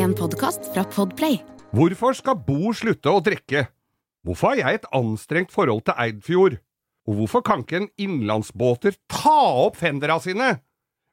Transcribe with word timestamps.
En 0.00 0.14
podkast 0.16 0.64
fra 0.72 0.80
Podplay. 0.88 1.42
Hvorfor 1.76 2.14
skal 2.16 2.38
Bo 2.46 2.70
slutte 2.76 3.12
å 3.12 3.20
drikke? 3.24 3.66
Hvorfor 4.24 4.54
har 4.54 4.60
jeg 4.60 4.80
et 4.80 4.88
anstrengt 4.96 5.52
forhold 5.52 5.84
til 5.88 5.98
Eidfjord? 6.00 6.56
Og 7.04 7.18
hvorfor 7.18 7.44
kan 7.44 7.64
ikke 7.64 7.82
en 7.82 7.90
innlandsbåter 8.00 8.96
ta 9.12 9.36
opp 9.66 9.76
fendera 9.80 10.16
sine? 10.24 10.54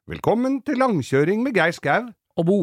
Velkommen 0.08 0.62
til 0.64 0.80
langkjøring 0.80 1.44
med 1.44 1.58
Geir 1.58 1.76
Skau. 1.76 2.08
og 2.38 2.46
Bo. 2.46 2.60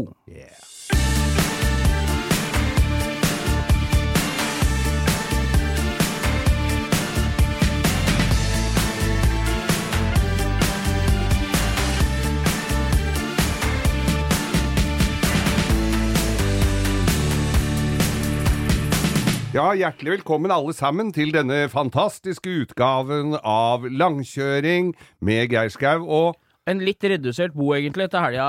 Ja, 19.56 19.70
hjertelig 19.72 20.18
velkommen 20.18 20.52
alle 20.52 20.74
sammen 20.76 21.14
til 21.16 21.30
denne 21.32 21.70
fantastiske 21.72 22.52
utgaven 22.66 23.38
av 23.40 23.86
Langkjøring 23.88 24.90
med 25.24 25.54
Geir 25.54 25.72
Skau. 25.72 26.04
Og 26.04 26.36
En 26.66 26.80
litt 26.82 27.04
redusert 27.06 27.54
Bo, 27.54 27.68
egentlig, 27.76 28.08
til 28.10 28.24
helga 28.24 28.46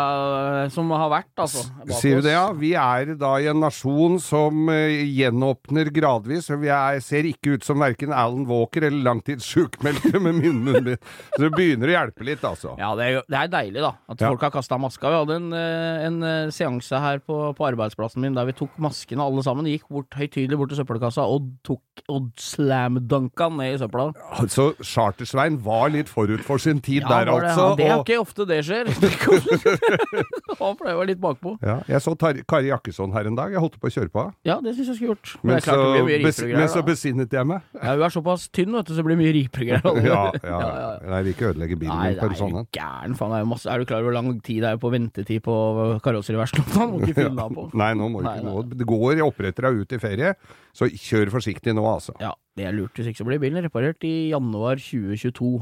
eh, 0.64 0.70
som 0.72 0.88
har 0.96 1.10
vært, 1.12 1.32
altså. 1.36 1.66
sier 1.98 2.22
du 2.22 2.24
det, 2.24 2.32
ja? 2.32 2.46
Vi 2.56 2.70
er 2.80 3.10
da 3.20 3.34
i 3.42 3.48
en 3.50 3.60
nasjon 3.60 4.16
som 4.24 4.70
uh, 4.72 4.88
gjenåpner 5.04 5.90
gradvis. 5.92 6.48
Vi 6.62 6.70
er, 6.72 6.96
ser 7.04 7.28
ikke 7.28 7.58
ut 7.58 7.66
som 7.66 7.82
verken 7.84 8.14
Alan 8.16 8.46
Walker 8.48 8.86
eller 8.88 9.04
langtidssjukmeldte 9.10 10.16
med 10.24 10.38
munnen 10.40 10.62
min. 10.86 10.96
Så 11.34 11.42
det 11.44 11.50
begynner 11.58 11.92
å 11.92 11.96
hjelpe 11.98 12.24
litt, 12.24 12.46
altså. 12.48 12.72
Ja, 12.80 12.94
det 12.96 13.10
er, 13.10 13.20
det 13.28 13.40
er 13.42 13.52
deilig, 13.52 13.84
da. 13.84 13.92
At 14.08 14.24
Ja. 14.24 14.30
folk 14.32 14.46
har 14.48 14.54
kasta 14.56 14.80
maska. 14.80 15.12
Vi 15.12 15.20
hadde 15.20 15.36
en, 15.42 15.52
eh, 15.52 16.06
en 16.08 16.50
seanse 16.56 17.02
her 17.04 17.20
på, 17.20 17.36
på 17.58 17.68
arbeidsplassen 17.68 18.24
min 18.24 18.34
der 18.38 18.48
vi 18.48 18.56
tok 18.56 18.80
maskene 18.80 19.20
alle 19.28 19.44
sammen. 19.44 19.68
Gikk 19.68 19.90
bort, 19.92 20.16
høytidelig 20.16 20.56
bort 20.56 20.72
til 20.72 20.80
søppelkassa 20.80 21.28
og 21.28 21.52
tok 21.68 22.06
og 22.08 22.32
slam-dunka 22.40 23.50
ned 23.52 23.76
i 23.76 23.78
søpla. 23.84 24.08
Altså, 24.40 24.70
Chartersvein 24.80 25.60
var 25.64 25.90
litt 25.92 26.08
forut 26.12 26.40
for 26.46 26.56
sin 26.62 26.80
tid 26.80 27.04
Ja, 27.04 27.12
der, 27.24 27.32
altså. 27.36 27.70
det 27.76 27.90
er 27.92 28.05
ikke 28.06 28.18
ofte 28.22 28.46
det 28.48 28.60
skjer. 28.66 28.88
Han 30.60 30.76
pleier 30.80 30.94
å 30.94 31.00
være 31.00 31.08
litt 31.10 31.20
bakpå. 31.22 31.56
Ja, 31.64 31.80
jeg 31.90 32.02
så 32.04 32.14
Tar 32.18 32.38
Kari 32.48 32.70
Jakkesson 32.70 33.12
her 33.16 33.28
en 33.28 33.36
dag. 33.38 33.52
Jeg 33.54 33.62
holdt 33.62 33.78
på 33.82 33.90
å 33.90 33.92
kjøre 33.92 34.12
på 34.12 34.22
henne. 34.22 34.36
Ja, 34.46 34.58
det 34.62 34.76
syns 34.76 34.92
jeg 34.92 34.98
skulle 35.00 35.14
gjort. 35.14 35.32
Men, 35.42 35.60
så, 35.64 35.76
bes, 36.24 36.40
men 36.46 36.70
så 36.72 36.82
besinnet 36.86 37.34
jeg 37.36 37.48
meg. 37.50 37.66
Ja, 37.80 37.96
hun 37.96 38.06
er 38.06 38.14
såpass 38.14 38.46
tynn, 38.54 38.72
vet 38.76 38.88
du, 38.88 38.94
så 38.94 39.02
det 39.02 39.06
blir 39.10 39.20
mye 39.20 39.34
ripere 39.36 39.68
greier. 39.72 40.02
Ja, 40.06 40.20
ja, 40.38 40.58
ja. 40.62 40.90
Nei, 41.10 41.18
vi 41.24 41.32
vil 41.32 41.34
ikke 41.34 41.48
ødelegge 41.50 41.76
bilen 41.80 41.98
min 41.98 42.16
det 42.16 42.22
er 42.22 42.34
sånn 42.38 42.58
en. 42.60 42.68
gæren, 42.76 43.16
faen. 43.18 43.34
Er, 43.36 43.46
masse, 43.48 43.66
er 43.72 43.82
du 43.82 43.88
klar 43.88 44.04
over 44.04 44.12
hvor 44.12 44.16
lang 44.20 44.28
tid 44.46 44.62
det 44.62 44.70
er 44.70 44.80
på 44.80 44.90
ventetid 44.92 45.42
på 45.44 45.56
karosseriverkstedet? 46.04 46.76
Han 46.78 46.92
må 46.94 47.00
ikke 47.02 47.16
fylle 47.18 47.42
av 47.42 47.56
på. 47.56 47.66
Nei, 47.76 47.90
nå 47.98 48.08
må 48.12 48.22
du 48.22 48.30
ikke 48.30 48.46
gå. 48.46 48.64
Det 48.82 48.88
går, 48.92 49.22
oppretter 49.26 49.66
deg 49.68 49.82
ut 49.82 49.96
i 49.96 50.00
ferie, 50.02 50.32
så 50.76 50.88
kjør 50.92 51.32
forsiktig 51.34 51.74
nå, 51.76 51.84
altså. 51.90 52.14
Ja, 52.22 52.32
det 52.56 52.68
er 52.70 52.76
lurt. 52.76 52.94
Hvis 52.96 53.10
ikke 53.10 53.24
så 53.24 53.28
blir 53.28 53.42
bilen 53.42 53.64
reparert 53.66 54.06
i 54.06 54.14
januar 54.30 54.80
2022. 54.80 55.56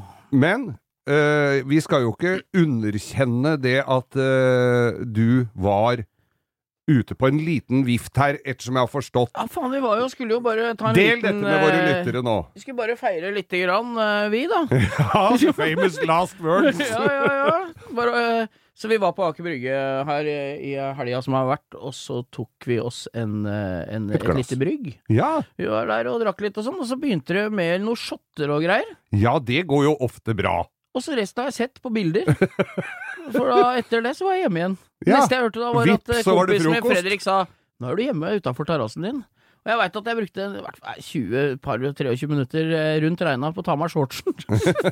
Men 0.44 0.74
eh, 1.10 1.60
vi 1.68 1.80
skal 1.84 2.06
jo 2.06 2.14
ikke 2.14 2.38
underkjenne 2.56 3.56
det 3.60 3.80
at 3.82 4.18
uh, 4.18 5.04
du 5.04 5.46
var 5.54 6.04
ute 6.86 7.16
på 7.16 7.28
en 7.30 7.38
liten 7.40 7.84
vift 7.86 8.16
her, 8.20 8.38
ettersom 8.44 8.76
jeg 8.76 8.86
har 8.86 8.92
forstått. 8.92 9.32
Ja, 9.36 9.46
faen, 9.50 9.70
vi 9.72 9.80
var 9.84 10.00
jo, 10.02 10.08
skulle 10.12 10.36
jo 10.36 10.40
bare 10.44 10.74
ta 10.76 10.90
en 10.90 10.98
Del 10.98 11.16
liten 11.16 11.24
dette 11.24 11.44
med 11.46 11.62
våre 11.64 11.78
eh, 11.78 11.86
lyttere 11.90 12.24
nå. 12.24 12.34
Vi 12.56 12.64
skulle 12.64 12.80
bare 12.82 12.96
feire 13.00 13.30
lite 13.34 13.62
grann, 13.62 13.94
eh, 13.96 14.26
vi, 14.34 14.42
da. 14.50 14.64
Ja, 15.14 15.52
famous 15.56 15.96
last 16.04 16.36
words. 16.44 16.82
ja, 16.90 17.00
ja, 17.08 17.32
ja. 17.40 17.88
Bare, 17.96 18.20
eh, 18.42 18.60
så 18.76 18.90
vi 18.90 18.98
var 19.00 19.14
på 19.16 19.24
Aker 19.24 19.46
Brygge 19.46 19.80
her 20.10 20.28
i, 20.28 20.74
helga 20.98 21.22
som 21.24 21.36
har 21.38 21.48
vært, 21.54 21.78
og 21.78 21.94
så 21.96 22.20
tok 22.34 22.68
vi 22.68 22.80
oss 22.82 23.04
en, 23.14 23.44
eh, 23.48 23.80
en, 23.94 24.10
Et 24.12 24.20
et, 24.20 24.36
lite 24.42 24.58
brygg. 24.60 24.92
Ja, 25.14 25.38
Vi 25.56 25.70
var 25.70 25.88
der 25.88 26.10
og 26.12 26.20
drakk 26.24 26.44
litt 26.44 26.58
og 26.60 26.68
sånn, 26.68 26.80
og 26.82 26.90
så 26.90 27.00
begynte 27.00 27.38
det 27.38 27.48
med 27.54 27.86
noen 27.86 28.00
shotter 28.00 28.52
og 28.52 28.64
greier. 28.66 28.96
ja, 29.14 29.38
det 29.38 29.64
går 29.70 29.88
jo 29.88 29.96
ofte 30.04 30.36
bra. 30.36 30.64
Og 30.94 31.02
så 31.02 31.16
resten 31.18 31.42
har 31.42 31.50
jeg 31.50 31.56
sett 31.58 31.82
på 31.82 31.90
bilder. 31.94 32.28
For 33.34 33.50
da, 33.50 33.74
etter 33.80 34.04
det 34.04 34.14
så 34.18 34.28
var 34.28 34.36
jeg 34.38 34.46
hjemme 34.46 34.60
igjen. 34.60 34.74
Ja. 35.04 35.18
Neste 35.18 35.36
jeg 35.36 35.46
hørte 35.48 35.62
da 35.62 35.70
var 35.74 35.88
Vips, 35.90 36.04
at 36.06 36.18
eh, 36.20 36.26
kompisen 36.28 36.70
min. 36.70 36.84
Fredrik 36.86 37.24
sa 37.24 37.44
Nå 37.82 37.88
er 37.90 37.98
du 37.98 38.02
hjemme 38.04 38.34
utafor 38.38 38.68
terrassen 38.68 39.06
din. 39.06 39.24
Og 39.64 39.72
jeg 39.72 39.80
veit 39.80 39.96
at 39.98 40.08
jeg 40.10 40.18
brukte 40.18 40.44
i 40.44 40.62
hvert 40.62 40.78
fall 40.78 41.02
20, 41.06 41.58
par 41.64 41.80
23 41.82 42.28
minutter 42.30 42.72
eh, 42.78 42.98
rundt 43.02 43.24
regna 43.26 43.50
på 43.56 43.64
å 43.64 43.66
ta 43.66 43.74
meg 43.80 43.90
shortsen. 43.90 44.36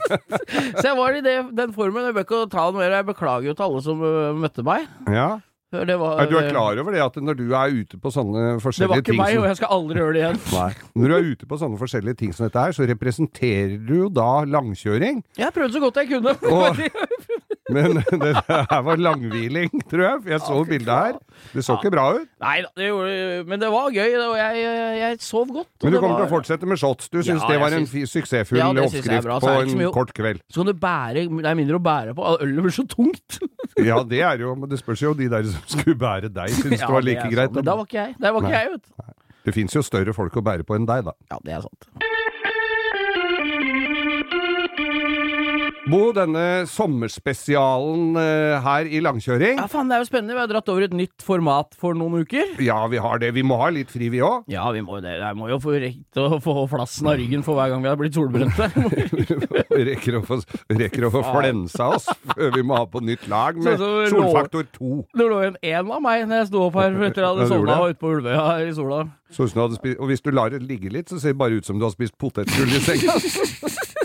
så 0.81 0.85
jeg 0.89 0.97
var 0.99 1.19
i 1.19 1.23
det, 1.25 1.37
den 1.55 1.75
formen. 1.77 2.09
Jeg 2.09 2.17
bør 2.17 2.27
ikke 2.27 2.43
ta 2.51 2.67
den 2.71 2.81
mer. 2.81 2.97
Jeg 2.99 3.09
beklager 3.13 3.51
jo 3.53 3.57
til 3.59 3.69
alle 3.69 3.83
som 3.85 4.05
møtte 4.43 4.67
meg. 4.67 4.89
Ja. 5.13 5.29
Var, 5.73 6.27
du 6.29 6.37
er 6.37 6.51
klar 6.51 6.77
over 6.83 6.93
det 6.93 7.01
at 7.01 7.17
når 7.17 7.39
du 7.39 7.47
er 7.57 7.73
ute 7.73 7.97
på 7.97 8.13
sånne 8.13 8.43
det 8.61 8.89
var 8.91 9.01
ikke 9.01 9.17
meg, 9.17 9.33
som 9.35 9.43
og 9.43 9.49
jeg 9.49 9.59
skal 9.63 9.73
aldri 9.73 10.03
gjøre 10.03 10.13
det 10.13 10.23
igjen. 10.23 10.41
Nei. 10.59 10.71
Når 11.01 11.09
du 11.09 11.17
er 11.17 11.29
ute 11.33 11.49
på 11.49 11.59
sånne 11.63 11.81
forskjellige 11.81 12.19
ting 12.21 12.35
som 12.37 12.45
dette 12.47 12.61
her, 12.67 12.77
så 12.77 12.85
representerer 12.91 13.79
du 13.81 13.95
jo 14.05 14.09
da 14.13 14.31
langkjøring. 14.45 15.23
Jeg 15.41 15.55
prøvde 15.57 15.73
så 15.79 15.83
godt 15.87 16.03
jeg 16.03 16.13
kunne. 16.13 16.37
Og- 16.53 16.83
Men 17.73 18.03
det 18.25 18.33
her 18.51 18.81
var 18.85 18.99
langhviling, 19.01 19.71
tror 19.89 20.03
jeg. 20.05 20.23
Jeg 20.35 20.41
så 20.45 20.57
bildet 20.69 20.93
her. 20.93 21.15
Det 21.55 21.65
så 21.65 21.79
ikke 21.79 21.93
bra 21.95 22.05
ut. 22.19 22.27
Nei 22.43 22.57
det 22.77 22.89
gjorde 22.91 23.45
Men 23.49 23.63
det 23.63 23.71
var 23.73 23.87
gøy, 23.95 24.17
og 24.19 24.35
jeg, 24.37 24.65
jeg 24.99 25.21
sov 25.25 25.47
godt. 25.55 25.71
Men 25.81 25.95
du 25.95 25.99
kommer 25.99 26.13
kommer 26.13 26.21
til 26.21 26.27
å 26.27 26.33
fortsette 26.35 26.69
med 26.69 26.81
shots. 26.83 27.09
Du 27.13 27.21
syns 27.23 27.41
Ja, 27.41 27.49
det 27.49 27.61
var 27.63 27.77
en 27.79 27.87
synes, 27.87 28.13
suksessfull 28.13 28.61
Ja, 28.61 28.69
oppskrift 28.85 29.31
på 29.47 29.55
en 29.63 29.93
kort 29.95 30.13
kveld. 30.17 30.43
Så 30.53 30.63
kan 30.63 30.73
du 30.73 30.79
bære 30.83 31.25
Det 31.31 31.49
er 31.53 31.59
mindre 31.59 31.79
å 31.81 31.83
bære 31.83 32.17
på. 32.19 32.35
Ølet 32.45 32.67
blir 32.67 32.75
så 32.77 32.85
tungt. 32.91 33.39
Ja, 33.81 34.03
det 34.05 34.21
er 34.21 34.43
jo 34.43 34.55
Men 34.59 34.69
det 34.69 34.79
spørs 34.83 35.01
jo 35.03 35.15
de 35.17 35.31
der 35.33 35.47
som 35.49 35.65
skulle 35.67 35.97
bære 35.99 36.29
deg, 36.29 36.53
syns 36.61 36.81
Ja, 36.81 36.87
det 36.87 36.95
var 36.95 37.07
like 37.07 37.25
det 37.25 37.37
greit. 37.37 37.55
Men 37.57 37.65
da 37.65 37.77
var 37.79 37.89
ikke 37.89 38.01
jeg. 38.03 38.17
Der 38.21 38.35
var 38.37 38.45
ikke 38.45 38.53
Nei. 38.53 38.63
jeg, 38.63 38.73
vet 38.77 38.85
du. 38.89 39.19
Det 39.43 39.55
fins 39.57 39.75
jo 39.75 39.83
større 39.83 40.15
folk 40.15 40.37
å 40.39 40.43
bære 40.45 40.67
på 40.67 40.77
enn 40.79 40.87
deg, 40.87 41.07
da. 41.09 41.17
Ja, 41.33 41.39
det 41.43 41.57
er 41.57 41.65
sant. 41.65 41.89
Bo, 45.91 46.13
denne 46.15 46.63
sommerspesialen 46.71 48.15
eh, 48.21 48.63
her 48.63 48.87
i 48.87 49.01
langkjøring 49.03 49.59
Ja, 49.59 49.65
faen, 49.71 49.89
det 49.91 49.97
er 49.97 50.05
jo 50.05 50.07
spennende. 50.07 50.37
Vi 50.37 50.43
har 50.45 50.51
dratt 50.51 50.69
over 50.71 50.85
et 50.87 50.95
nytt 50.95 51.25
format 51.27 51.75
for 51.79 51.99
noen 51.99 52.23
uker. 52.23 52.53
Ja, 52.63 52.79
vi 52.91 53.01
har 53.03 53.19
det. 53.19 53.33
Vi 53.35 53.43
må 53.47 53.59
ha 53.59 53.67
litt 53.75 53.91
fri, 53.91 54.07
vi 54.13 54.21
òg. 54.23 54.47
Ja, 54.53 54.69
vi 54.75 54.85
må 54.87 55.01
jo 55.01 55.03
det. 55.03 55.17
Jeg 55.19 55.39
må 55.39 55.49
jo 55.51 55.59
få 55.63 55.75
rekt 55.83 56.21
å 56.23 56.39
få 56.43 56.55
flassen 56.71 57.11
av 57.11 57.19
ryggen 57.19 57.43
for 57.43 57.59
hver 57.59 57.73
gang 57.73 57.83
vi 57.83 57.91
har 57.91 57.99
blitt 57.99 58.15
solbrente. 58.15 58.69
rekker 59.91 60.21
å 60.21 60.23
få, 60.27 60.39
rekker 60.71 61.09
å 61.09 61.13
få 61.17 61.25
flensa 61.27 61.91
oss 61.97 62.07
før 62.31 62.55
vi 62.55 62.65
må 62.67 62.79
ha 62.79 62.87
på 62.87 63.03
nytt 63.03 63.27
lag 63.33 63.59
med 63.59 63.75
så, 63.75 63.91
så, 64.07 64.13
solfaktor 64.15 64.69
2. 64.79 64.93
Det 65.19 65.31
lå 65.33 65.41
en 65.49 65.59
én 65.59 65.83
av 65.83 66.05
meg 66.05 66.29
når 66.29 66.45
jeg 66.45 66.53
sto 66.53 66.67
opp 66.69 66.79
her 66.79 66.95
etter 67.09 67.25
jeg 67.25 67.31
hadde 67.33 67.51
sovna 67.51 67.81
ute 67.89 67.99
på 67.99 68.15
Ulvøya 68.15 68.47
her 68.53 68.71
i 68.71 68.77
sola. 68.77 69.03
Så 69.33 69.49
ut 69.49 69.51
som 69.51 69.59
du 69.59 69.65
hadde 69.65 69.81
spist, 69.81 69.99
og 69.99 70.13
hvis 70.13 70.23
du 70.23 70.31
lar 70.31 70.55
det 70.55 70.63
ligge 70.63 70.93
litt, 70.95 71.11
så 71.11 71.19
ser 71.19 71.35
det 71.35 71.43
bare 71.43 71.59
ut 71.59 71.67
som 71.67 71.81
du 71.81 71.89
har 71.89 71.95
spist 71.95 72.15
potetgull 72.21 72.71
i 72.71 72.85
senga. 72.85 73.19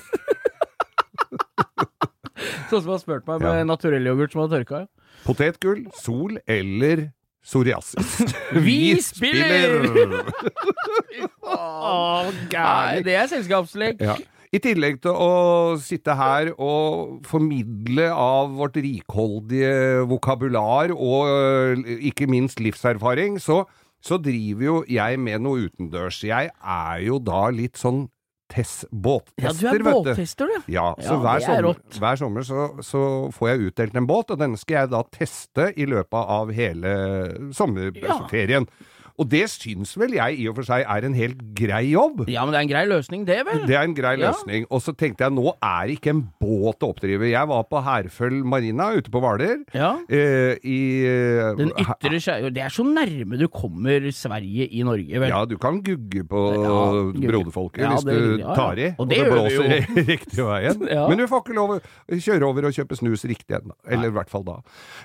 Sånn 2.71 2.83
som 2.83 2.93
har 2.95 3.01
spurt 3.03 3.27
meg 3.29 3.41
med 3.43 3.61
Ja. 3.61 3.67
naturellyoghurt 3.67 4.33
som 4.35 4.43
har 4.45 4.51
tørka. 4.53 4.85
Potetgull, 5.25 5.85
sol 5.97 6.37
eller 6.47 7.07
psoriasis. 7.47 8.17
Vi 8.67 8.95
spiller! 9.01 9.77
Nei, 11.47 13.01
det 13.05 13.15
er 13.17 13.29
selskapslek. 13.31 14.01
Ja. 14.03 14.17
I 14.55 14.59
tillegg 14.63 15.01
til 15.03 15.11
å 15.11 15.75
sitte 15.83 16.13
her 16.15 16.53
og 16.55 17.17
formidle 17.27 18.05
av 18.13 18.53
vårt 18.55 18.77
rikholdige 18.79 20.05
vokabular 20.07 20.93
og 20.95 21.27
øh, 21.27 21.81
ikke 22.07 22.29
minst 22.31 22.61
livserfaring, 22.63 23.41
så, 23.43 23.65
så 23.99 24.15
driver 24.23 24.63
jo 24.69 24.77
jeg 24.87 25.19
med 25.19 25.43
noe 25.43 25.65
utendørs. 25.67 26.21
Jeg 26.23 26.53
er 26.55 27.03
jo 27.03 27.19
da 27.19 27.49
litt 27.51 27.75
sånn 27.79 28.05
båttester, 28.91 29.43
Ja, 29.43 29.51
du 29.53 29.67
er 29.67 29.83
båttester, 29.83 30.47
du. 30.47 30.71
Ja, 30.71 30.95
så 30.99 31.13
Ja, 31.13 31.17
hver, 31.21 31.41
er 31.41 31.67
sommer, 31.67 31.99
hver 31.99 32.19
sommer 32.21 32.45
så, 32.47 32.67
så 32.81 33.01
får 33.35 33.49
jeg 33.49 33.71
utdelt 33.71 33.95
en 33.99 34.07
båt, 34.07 34.31
og 34.31 34.39
denne 34.39 34.57
skal 34.57 34.81
jeg 34.83 34.91
da 34.93 35.03
teste 35.11 35.71
i 35.75 35.85
løpet 35.89 36.35
av 36.37 36.53
hele 36.55 36.93
sommerferien. 37.53 38.67
Og 39.17 39.25
det 39.31 39.43
syns 39.49 39.95
vel 39.97 40.13
jeg 40.13 40.37
i 40.43 40.47
og 40.51 40.55
for 40.59 40.67
seg 40.67 40.83
er 40.85 41.05
en 41.07 41.15
helt 41.17 41.39
grei 41.57 41.87
jobb. 41.89 42.27
Ja, 42.29 42.43
men 42.45 42.53
det 42.53 42.59
er 42.59 42.65
en 42.67 42.69
grei 42.69 42.83
løsning, 42.85 43.23
det, 43.25 43.39
vel? 43.47 43.63
Det 43.65 43.73
er 43.75 43.87
en 43.87 43.95
grei 43.97 44.11
Ja. 44.19 44.29
løsning. 44.29 44.67
Og 44.69 44.81
så 44.85 44.93
tenkte 44.93 45.25
jeg, 45.25 45.33
nå 45.33 45.55
er 45.57 45.89
ikke 45.95 46.11
en 46.13 46.21
båt 46.39 46.85
å 46.85 46.91
oppdrive. 46.93 47.29
Jeg 47.31 47.47
var 47.49 47.63
på 47.65 47.81
Herføl 47.81 48.43
marina 48.45 48.91
ute 48.93 49.09
på 49.09 49.21
Hvaler. 49.23 49.63
Ja. 49.73 49.95
Eh, 50.07 50.53
I 50.61 50.77
eh, 51.09 51.55
Den 51.57 51.73
ytre 51.81 52.21
skjæra 52.21 52.53
Det 52.53 52.61
er 52.61 52.69
så 52.69 52.85
nærme 52.85 53.39
du 53.41 53.47
kommer 53.49 54.05
Sverige 54.13 54.69
i 54.69 54.83
Norge, 54.85 55.19
vel? 55.19 55.29
Ja, 55.33 55.43
du 55.49 55.57
kan 55.57 55.81
gugge 55.81 56.23
på 56.23 56.43
Ja, 56.53 56.77
broderfolket 57.27 57.81
Ja, 57.81 57.95
hvis 57.95 58.05
du 58.05 58.43
tar 58.53 58.77
i, 58.77 58.91
Og 58.97 59.07
og 59.07 59.09
det 59.09 59.17
gjør 59.17 59.29
det 59.31 59.33
blåser 59.33 60.07
riktig 60.13 60.45
veien. 60.45 60.81
Men 61.09 61.17
du 61.17 61.25
får 61.31 61.41
ikke 61.45 61.55
lov 61.57 61.75
å 61.77 61.79
kjøre 62.13 62.43
over 62.49 62.67
og 62.69 62.75
kjøpe 62.75 62.97
snus 62.99 63.23
riktig 63.29 63.55
ennå. 63.61 63.73
Eller 63.87 64.11
i 64.11 64.15
hvert 64.17 64.29
fall 64.29 64.43
da. 64.47 64.59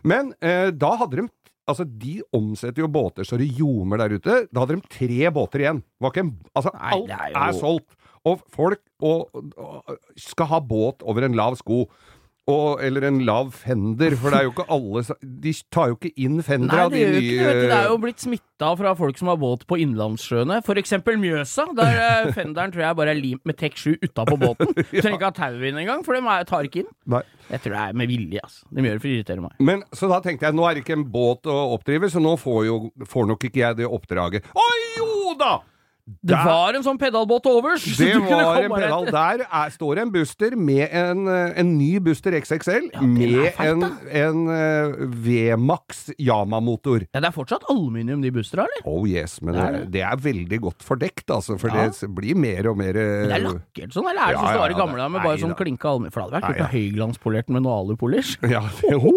Men 0.05 0.35
eh, 0.43 0.71
da 0.75 0.97
hadde 1.01 1.23
de 1.23 1.29
Altså, 1.71 1.87
de 1.87 2.17
omsetter 2.35 2.83
jo 2.83 2.91
båter 2.91 3.27
så 3.27 3.39
det 3.39 3.53
ljomer 3.55 4.03
der 4.03 4.17
ute. 4.19 4.39
Da 4.51 4.65
hadde 4.65 4.79
de 4.81 4.95
tre 4.97 5.31
båter 5.35 5.63
igjen. 5.63 5.83
En, 6.03 6.33
altså, 6.57 6.73
Nei, 6.75 6.95
alt 6.97 7.13
er, 7.13 7.27
er, 7.31 7.37
er 7.45 7.59
solgt. 7.59 7.99
Og 8.29 8.43
folk 8.55 8.83
og, 9.03 9.35
og, 9.59 9.95
skal 10.19 10.51
ha 10.53 10.61
båt 10.63 11.03
over 11.07 11.27
en 11.27 11.39
lav 11.39 11.57
sko. 11.59 11.85
Og, 12.51 12.81
eller 12.83 13.05
en 13.07 13.21
lav 13.23 13.53
fender, 13.55 14.17
for 14.19 14.35
det 14.35 14.39
er 14.41 14.47
jo 14.49 14.51
ikke 14.51 14.65
alle 14.75 15.03
De 15.45 15.53
tar 15.71 15.93
jo 15.93 15.95
ikke 15.95 16.11
inn 16.25 16.41
fender 16.43 16.75
Nei, 16.75 16.87
av 16.89 16.91
det 16.91 17.03
de 17.05 17.13
nye 17.13 17.21
ikke 17.23 17.37
det. 17.37 17.47
vet 17.47 17.61
du. 17.61 17.67
Det 17.71 17.77
er 17.77 17.87
jo 17.87 17.99
blitt 18.03 18.25
smitta 18.25 18.71
fra 18.81 18.95
folk 18.99 19.21
som 19.21 19.31
har 19.31 19.39
båt 19.39 19.63
på 19.71 19.79
innlandssjøene. 19.85 20.59
Eksempel 20.83 21.21
Mjøsa. 21.23 21.69
Der 21.79 22.01
eh, 22.03 22.33
fenderen 22.39 22.75
tror 22.75 22.87
jeg 22.89 22.99
bare 22.99 23.15
er 23.15 23.21
limt 23.21 23.47
med 23.47 23.61
Tek 23.63 23.79
7 23.79 23.95
utapå 24.09 24.41
båten. 24.43 24.75
Du 24.75 24.97
trenger 24.99 25.21
ikke 25.21 25.31
ha 25.31 25.37
tauet 25.39 25.69
inn 25.71 25.79
engang, 25.85 26.03
for 26.03 26.19
de 26.19 26.37
tar 26.51 26.67
ikke 26.67 26.83
inn. 26.83 26.91
Nei. 27.15 27.23
Jeg 27.53 27.63
tror 27.63 27.77
det 27.77 27.83
er 27.87 27.99
med 28.03 28.11
vilje, 28.11 28.43
altså. 28.43 28.67
De 28.75 28.87
gjør 28.89 28.99
det 28.99 29.03
for 29.05 29.13
å 29.13 29.15
irritere 29.15 29.45
meg. 29.47 29.57
Men, 29.71 29.87
så 29.95 30.11
da 30.11 30.19
tenkte 30.25 30.49
jeg, 30.49 30.59
nå 30.59 30.67
er 30.67 30.75
det 30.75 30.83
ikke 30.83 30.99
en 30.99 31.11
båt 31.15 31.51
å 31.51 31.59
oppdrive, 31.77 32.11
så 32.11 32.23
nå 32.23 32.35
får, 32.43 32.65
jo, 32.67 32.79
får 33.07 33.29
nok 33.31 33.47
ikke 33.51 33.63
jeg 33.63 33.85
det 33.85 33.87
oppdraget. 33.87 34.51
Å 34.51 34.67
jo 34.99 35.37
da! 35.39 35.61
Det 36.05 36.35
Der- 36.35 36.45
var 36.45 36.75
en 36.75 36.83
sånn 36.83 36.99
pedalbåt 36.99 37.45
overs! 37.47 37.85
Det 37.97 38.17
var 38.19 38.57
en 38.65 38.73
pedal. 38.75 39.05
Der 39.07 39.45
er, 39.47 39.71
står 39.71 40.01
en 40.03 40.11
Buster 40.11 40.57
med 40.59 40.89
en, 40.91 41.29
eh, 41.31 41.53
en 41.61 41.79
ny 41.79 42.01
Buster 42.03 42.33
XXL 42.35 42.89
Ja, 42.93 43.01
med 43.07 43.53
feit, 43.55 43.69
en, 43.71 43.85
en 44.11 44.41
eh, 44.51 44.97
V-Max 45.23 46.11
Yama-motor. 46.19 47.07
Ja, 47.15 47.21
det 47.23 47.29
er 47.31 47.37
fortsatt 47.37 47.69
aluminium, 47.71 48.21
de 48.21 48.33
Bustra, 48.35 48.67
eller? 48.67 48.83
Oh 48.85 49.07
yes, 49.07 49.39
men 49.43 49.55
Det 49.55 49.63
er 49.63 49.87
det, 49.95 50.03
er 50.03 50.17
veldig 50.27 50.59
godt 50.67 50.83
fordekt, 50.83 51.31
altså, 51.31 51.55
for 51.63 51.71
Ja. 51.71 51.87
det 51.89 52.11
blir 52.19 52.35
mer 52.35 52.67
og 52.73 52.77
mer 52.83 52.97
eh, 52.99 53.23
Men 53.23 53.29
det 53.29 53.39
er 53.39 53.47
lakkert 53.47 53.95
sånn, 53.95 54.11
eller 54.11 54.23
er 54.27 54.35
det 54.35 54.43
Ja, 54.43 54.43
var 54.59 54.71
ja, 54.71 54.75
i 54.75 54.81
gamle 54.83 55.09
med 55.09 55.23
bare 55.23 55.39
sånn 55.39 55.55
klinka 55.57 55.87
aluminium? 55.95 56.11
For 56.13 56.27
det 56.27 56.33
hadde 56.33 56.43
vært 56.43 56.59
kult 56.59 56.75
høyglanspolert 56.75 57.49
med 57.49 57.63
noe 57.63 57.79
alupolish. 57.79 58.35
Ja, 58.43 58.67
det, 58.83 58.99
ho! 59.07 59.15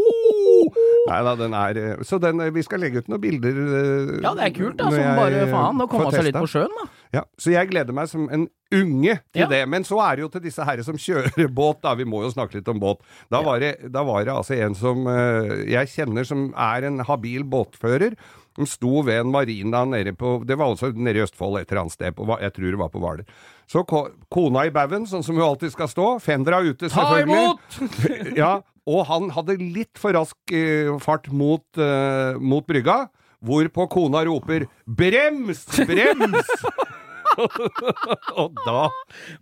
Nei 1.05 1.17
da, 1.21 1.33
den 1.37 1.53
er 1.53 1.77
eh, 1.77 2.03
Så 2.07 2.17
den, 2.21 2.39
eh, 2.41 2.49
vi 2.55 2.63
skal 2.65 2.81
legge 2.81 3.03
ut 3.03 3.09
noen 3.11 3.21
bilder. 3.21 3.57
eh, 3.61 4.13
Ja, 4.25 4.33
det 4.37 4.47
er 4.47 4.53
kult, 4.55 4.77
da. 4.79 4.89
Som 4.89 5.19
bare 5.19 5.43
faen. 5.51 5.81
Får 5.83 5.89
komme 5.91 6.11
seg 6.15 6.23
litt 6.29 6.39
på 6.39 6.47
sjøen, 6.49 6.71
da. 6.79 6.85
Ja, 7.19 7.21
så 7.39 7.51
jeg 7.53 7.69
gleder 7.69 7.93
meg 7.95 8.09
som 8.11 8.25
en 8.33 8.47
unge 8.73 9.19
til 9.31 9.43
Ja. 9.45 9.47
det. 9.51 9.61
Men 9.69 9.83
så 9.87 9.99
er 10.03 10.15
det 10.17 10.25
jo 10.25 10.29
til 10.33 10.41
disse 10.47 10.65
herre 10.65 10.83
som 10.83 10.97
kjører 10.97 11.47
båt, 11.53 11.81
da. 11.85 11.93
Vi 11.95 12.03
må 12.09 12.23
jo 12.25 12.31
snakke 12.33 12.55
litt 12.57 12.67
om 12.73 12.79
båt. 12.81 12.99
Da, 13.31 13.41
var, 13.45 13.59
det, 13.59 13.91
da 13.93 14.03
var 14.03 14.25
det 14.25 14.33
altså 14.33 14.57
en 14.57 14.73
som 14.75 15.05
jeg 15.05 15.87
kjenner 15.93 16.25
som 16.25 16.49
er 16.57 16.83
en 16.89 16.99
habil 17.05 17.43
båtfører. 17.43 18.17
Som 18.55 18.65
sto 18.71 19.01
ved 19.03 19.19
en 19.19 19.31
marina 19.33 19.81
nede 19.83 20.13
på 20.15 20.37
Det 20.47 20.55
var 20.57 20.69
altså 20.71 20.87
nede 20.95 21.19
i 21.19 21.23
Østfold 21.25 21.59
et 21.59 21.69
eller 21.71 21.81
annet 21.83 21.91
sted. 21.97 22.15
På, 22.15 22.23
jeg 22.39 22.53
tror 22.55 22.71
det 22.71 22.79
var 22.79 22.89
på 22.89 23.01
Hvaler. 23.03 23.25
Så 23.67 23.83
ko, 23.85 24.05
kona 24.31 24.63
i 24.65 24.71
baugen, 24.71 25.05
sånn 25.05 25.23
som 25.25 25.35
hun 25.35 25.43
alltid 25.43 25.73
skal 25.73 25.89
stå. 25.91 26.05
Fendra 26.23 26.61
ute, 26.63 26.87
selvfølgelig. 26.87 27.35
Ta 27.35 27.35
imot! 27.35 28.37
ja, 28.41 28.53
og 28.85 29.05
han 29.09 29.29
hadde 29.33 29.57
litt 29.59 29.97
for 30.01 30.15
rask 30.17 30.53
uh, 30.53 30.95
fart 31.03 31.29
mot, 31.33 31.65
uh, 31.79 32.37
mot 32.39 32.65
brygga, 32.67 33.05
hvorpå 33.45 33.87
kona 33.91 34.23
roper 34.25 34.67
'brems! 34.85 35.65
Brems!' 35.85 36.53
og 38.39 38.53
da 38.63 38.85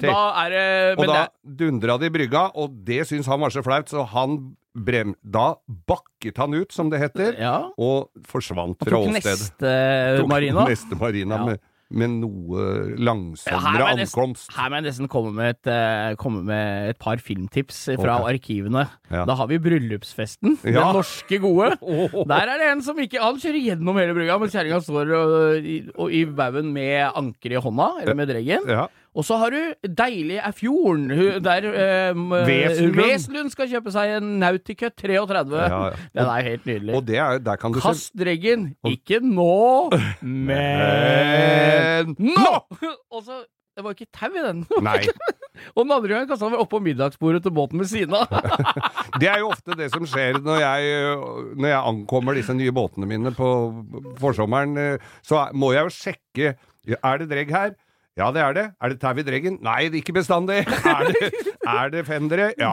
Da 0.02 0.18
er 0.44 0.54
det 0.54 0.66
og 0.98 1.06
da 1.12 1.28
dundra 1.44 1.98
det 2.02 2.10
i 2.10 2.16
brygga, 2.16 2.48
og 2.58 2.74
det 2.88 3.04
syns 3.10 3.30
han 3.30 3.42
var 3.44 3.54
så 3.54 3.64
flaut, 3.66 3.92
så 3.92 4.06
han 4.10 4.56
brem... 4.74 5.14
Da 5.22 5.54
bakket 5.88 6.40
han 6.42 6.56
ut, 6.58 6.74
som 6.74 6.90
det 6.90 7.02
heter, 7.04 7.38
ja. 7.38 7.70
og 7.78 8.10
forsvant 8.26 8.80
fra 8.82 8.90
fra 8.90 9.04
tok 9.04 9.12
åstedet. 9.12 9.38
neste 9.54 9.76
Tok 10.18 10.32
marina. 10.32 10.66
Neste 10.70 10.98
marina 10.98 11.38
Ja. 11.38 11.46
med, 11.52 11.62
med 11.94 12.16
noe 12.22 12.64
langsommere 12.98 13.84
ja, 13.84 13.90
ankomst. 13.94 14.50
Her 14.56 14.72
må 14.72 14.80
jeg 14.80 14.88
nesten 14.88 15.10
komme 15.12 15.34
med 15.38 15.54
et, 15.54 15.70
eh, 15.72 16.16
komme 16.20 16.42
med 16.48 16.90
et 16.94 17.00
par 17.02 17.22
filmtips 17.22 17.84
fra 18.00 18.18
okay. 18.20 18.36
arkivene. 18.36 18.88
Ja. 19.14 19.24
Da 19.30 19.36
har 19.38 19.50
vi 19.52 19.60
Bryllupsfesten. 19.64 20.58
Ja. 20.64 20.80
Den 20.80 20.98
norske 21.00 21.40
gode. 21.44 21.74
Åh. 21.82 22.18
Der 22.34 22.54
er 22.56 22.62
det 22.62 22.72
en 22.72 22.84
som 22.86 23.00
ikke 23.00 23.22
Han 23.22 23.40
kjører 23.42 23.62
gjennom 23.70 24.00
hele 24.02 24.16
brygga, 24.18 24.40
men 24.42 24.52
kjerringa 24.54 24.82
står 24.84 25.14
og, 25.20 25.70
i- 25.70 25.86
og, 25.94 26.08
i 26.12 26.24
baugen 26.26 26.74
med 26.74 27.14
anker 27.14 27.56
i 27.56 27.62
hånda, 27.62 27.90
eller 28.04 28.18
med 28.18 28.32
dreggen. 28.34 28.68
Ja. 28.70 28.88
Og 29.14 29.26
så 29.28 29.38
har 29.38 29.54
du 29.54 29.88
deilige 29.94 30.42
Erfjorden, 30.42 31.12
fjorden, 31.14 31.44
der 31.46 31.68
eh, 31.70 32.16
Veslund. 32.48 32.96
Veslund 32.98 33.52
skal 33.54 33.70
kjøpe 33.70 33.92
seg 33.94 34.16
en 34.18 34.32
Nautica 34.42 34.90
33. 34.90 35.60
Ja, 35.60 35.82
ja. 35.94 36.00
Den 36.18 36.32
er 36.34 36.48
helt 36.50 36.66
nydelig. 36.66 36.96
Og 36.98 37.06
det 37.06 37.20
er, 37.22 37.38
der 37.46 37.60
kan 37.62 37.72
du 37.76 37.78
se 37.80 37.86
Kast 37.86 38.14
dreggen! 38.18 38.72
Ikke 38.90 39.20
nå, 39.22 39.92
men 40.74 42.16
nå! 42.18 42.54
Og 43.14 43.22
så 43.26 43.44
Det 43.74 43.82
var 43.86 43.96
ikke 43.96 44.10
tau 44.14 44.30
i 44.34 44.42
den. 44.44 44.60
Nei. 44.90 45.00
Og 45.78 45.86
den 45.86 45.94
andre 45.96 46.10
gangen 46.12 46.28
kasta 46.30 46.46
han 46.48 46.54
vel 46.56 46.62
oppå 46.66 46.80
middagsbordet 46.84 47.44
til 47.46 47.54
båten 47.56 47.82
ved 47.82 47.90
siden 47.90 48.14
av. 48.18 48.34
Det 49.22 49.30
er 49.30 49.40
jo 49.42 49.52
ofte 49.54 49.78
det 49.78 49.88
som 49.94 50.06
skjer 50.10 50.38
når 50.44 50.60
jeg, 50.62 50.92
når 51.58 51.70
jeg 51.72 51.80
ankommer 51.94 52.38
disse 52.38 52.54
nye 52.58 52.74
båtene 52.76 53.10
mine 53.10 53.32
på 53.38 53.50
forsommeren. 54.22 54.78
eh, 54.78 54.98
Så 55.26 55.38
er- 55.42 55.54
må 55.54 55.72
jeg 55.74 55.86
jo 55.86 55.94
sjekke 56.02 56.56
Er 57.00 57.18
det 57.22 57.30
dregg 57.32 57.52
her. 57.54 57.76
Ja, 58.14 58.28
det 58.30 58.44
er 58.46 58.54
det. 58.54 58.64
Er 58.78 58.92
det 58.94 59.00
Tavid 59.02 59.26
Reggen? 59.34 59.56
Nei, 59.66 59.88
det 59.90 59.98
er 59.98 60.04
ikke 60.04 60.14
bestandig. 60.20 60.60
Er 60.94 61.08
det, 61.10 61.30
er 61.66 61.88
det 61.90 62.04
fendere? 62.06 62.52
Ja, 62.60 62.70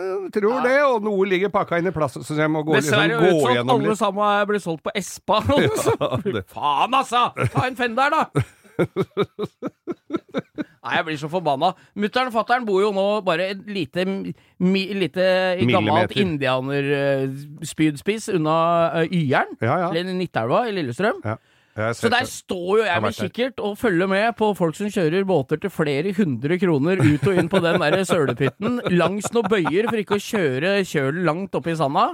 jeg 0.00 0.32
tror 0.34 0.64
det. 0.64 0.72
Og 0.88 1.04
noe 1.04 1.26
ligger 1.30 1.52
pakka 1.54 1.78
inn 1.78 1.86
i 1.86 1.92
plass, 1.94 2.16
så 2.26 2.34
jeg 2.38 2.50
må 2.50 2.62
gå, 2.66 2.74
liksom, 2.74 2.96
Dessverre 2.96 3.20
gå 3.20 3.28
utsolgt. 3.36 3.54
gjennom 3.58 3.74
Alle 3.76 3.94
sammen 4.00 4.48
ble 4.50 4.58
solgt 4.64 4.82
på 4.88 4.94
Espa. 4.98 5.38
Ja, 5.52 5.60
Faen, 6.50 6.96
altså! 6.98 7.22
Ta 7.52 7.66
en 7.68 7.78
fender, 7.78 8.10
da! 8.16 8.22
Nei, 10.82 10.96
jeg 10.96 11.04
blir 11.06 11.18
så 11.20 11.28
forbanna. 11.30 11.68
Mutter'n 12.02 12.32
og 12.32 12.34
fatter'n 12.34 12.64
bor 12.66 12.80
jo 12.82 12.88
nå 12.96 13.04
bare 13.22 13.44
et 13.52 13.60
lite, 13.70 14.02
mi, 14.58 14.82
lite 14.98 15.22
gammelt 15.70 16.10
indianerspydspiss 16.18 18.26
unna 18.34 18.56
uh, 18.96 19.04
Y-jern. 19.06 19.54
Ja, 19.62 19.76
ja. 19.84 19.88
Eller 19.92 20.10
Nittelva 20.18 20.64
i 20.66 20.74
Lillestrøm. 20.80 21.22
ja. 21.22 21.38
Så 21.72 22.10
der 22.12 22.26
står 22.28 22.82
jo 22.82 22.84
jeg 22.84 23.00
med 23.00 23.14
kikkert 23.16 23.60
og 23.64 23.78
følger 23.80 24.08
med 24.10 24.26
på 24.36 24.50
folk 24.58 24.76
som 24.76 24.90
kjører 24.92 25.24
båter 25.24 25.60
til 25.62 25.72
flere 25.72 26.12
hundre 26.18 26.58
kroner 26.60 27.00
ut 27.00 27.24
og 27.30 27.38
inn 27.40 27.48
på 27.48 27.62
den 27.64 27.80
der 27.80 28.02
sølepytten 28.04 28.82
langs 28.92 29.30
noen 29.32 29.48
bøyer 29.48 29.88
for 29.88 30.02
ikke 30.02 30.18
å 30.18 30.24
kjøre 30.26 30.74
kjølen 30.84 31.24
langt 31.24 31.56
opp 31.56 31.70
i 31.72 31.76
sanda. 31.80 32.10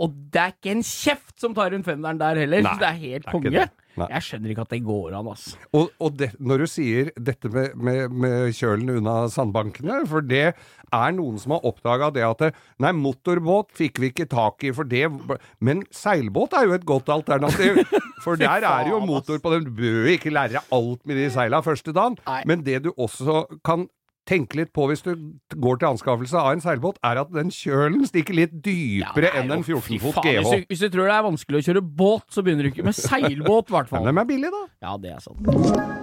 Og 0.00 0.16
det 0.32 0.42
er 0.42 0.56
ikke 0.56 0.74
en 0.76 0.84
kjeft 0.86 1.36
som 1.40 1.54
tar 1.56 1.72
rundt 1.74 1.88
fenderen 1.88 2.20
der 2.20 2.42
heller. 2.44 2.64
Nei, 2.64 2.74
det 2.80 2.88
er 2.88 3.00
helt 3.02 3.24
det 3.26 3.30
er 3.30 3.36
konge. 3.36 3.70
Jeg 3.92 4.24
skjønner 4.24 4.52
ikke 4.54 4.64
at 4.64 4.70
det 4.72 4.78
går 4.86 5.16
an, 5.18 5.26
altså. 5.28 5.58
Og, 5.76 5.90
og 6.00 6.14
det, 6.16 6.30
når 6.40 6.62
du 6.62 6.70
sier 6.70 7.10
dette 7.20 7.50
med, 7.52 7.74
med, 7.76 8.14
med 8.24 8.54
kjølen 8.56 8.88
unna 8.94 9.16
sandbankene, 9.32 9.98
for 10.08 10.24
det 10.24 10.46
er 10.52 11.12
noen 11.16 11.36
som 11.40 11.56
har 11.56 11.66
oppdaga 11.68 12.08
det 12.14 12.24
at 12.24 12.46
det, 12.46 12.50
Nei, 12.82 12.94
motorbåt 12.96 13.72
fikk 13.76 14.00
vi 14.00 14.12
ikke 14.12 14.28
tak 14.32 14.64
i, 14.64 14.72
for 14.76 14.88
det 14.88 15.04
Men 15.60 15.84
seilbåt 15.92 16.56
er 16.56 16.70
jo 16.70 16.76
et 16.78 16.88
godt 16.88 17.12
alternativ. 17.12 17.82
For 18.22 18.38
der 18.38 18.62
er 18.62 18.86
jo 18.86 19.00
motor 19.02 19.40
på 19.42 19.50
den. 19.50 19.64
Du 19.66 19.72
bør 19.74 20.04
ikke 20.12 20.30
lære 20.30 20.60
alt 20.70 21.00
med 21.10 21.16
de 21.18 21.24
seila 21.34 21.58
første 21.58 21.90
dagen. 21.90 22.14
Men 22.46 22.60
det 22.62 22.84
du 22.84 22.92
også 22.94 23.40
kan 23.66 23.88
tenke 24.28 24.54
litt 24.60 24.72
på 24.72 24.86
hvis 24.90 25.02
du 25.02 25.12
går 25.58 25.80
til 25.82 25.88
anskaffelse 25.92 26.38
av 26.38 26.52
en 26.52 26.60
seilbåt, 26.62 26.98
er 27.02 27.20
at 27.24 27.32
den 27.34 27.50
kjølen 27.50 28.06
stikker 28.06 28.34
litt 28.38 28.54
dypere 28.62 29.30
Ja, 29.32 29.40
enn 29.42 29.50
en 29.50 29.64
jo- 29.66 29.80
14 29.80 29.82
fy 29.82 29.98
fot 29.98 30.22
GH. 30.22 30.38
Hvis 30.42 30.50
du, 30.50 30.66
hvis 30.70 30.84
du 30.84 30.88
tror 30.94 31.10
det 31.10 31.16
er 31.16 31.26
vanskelig 31.26 31.58
å 31.62 31.66
kjøre 31.70 31.82
båt, 32.02 32.26
så 32.30 32.42
begynner 32.46 32.62
du 32.68 32.70
ikke 32.70 32.84
med 32.86 32.94
seilbåt, 32.94 33.68
i 33.68 33.76
hvert 33.78 33.88
fall. 33.88 34.04
Men 34.04 34.14
de 34.14 34.20
er 34.20 34.30
billige, 34.30 34.50
da. 34.54 34.64
Ja, 34.88 34.96
det 34.96 35.16
er 35.16 35.20
sant. 35.20 36.01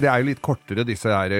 Det 0.00 0.08
er 0.10 0.22
jo 0.22 0.26
litt 0.26 0.40
kortere, 0.44 0.84
disse 0.86 1.10
her 1.10 1.32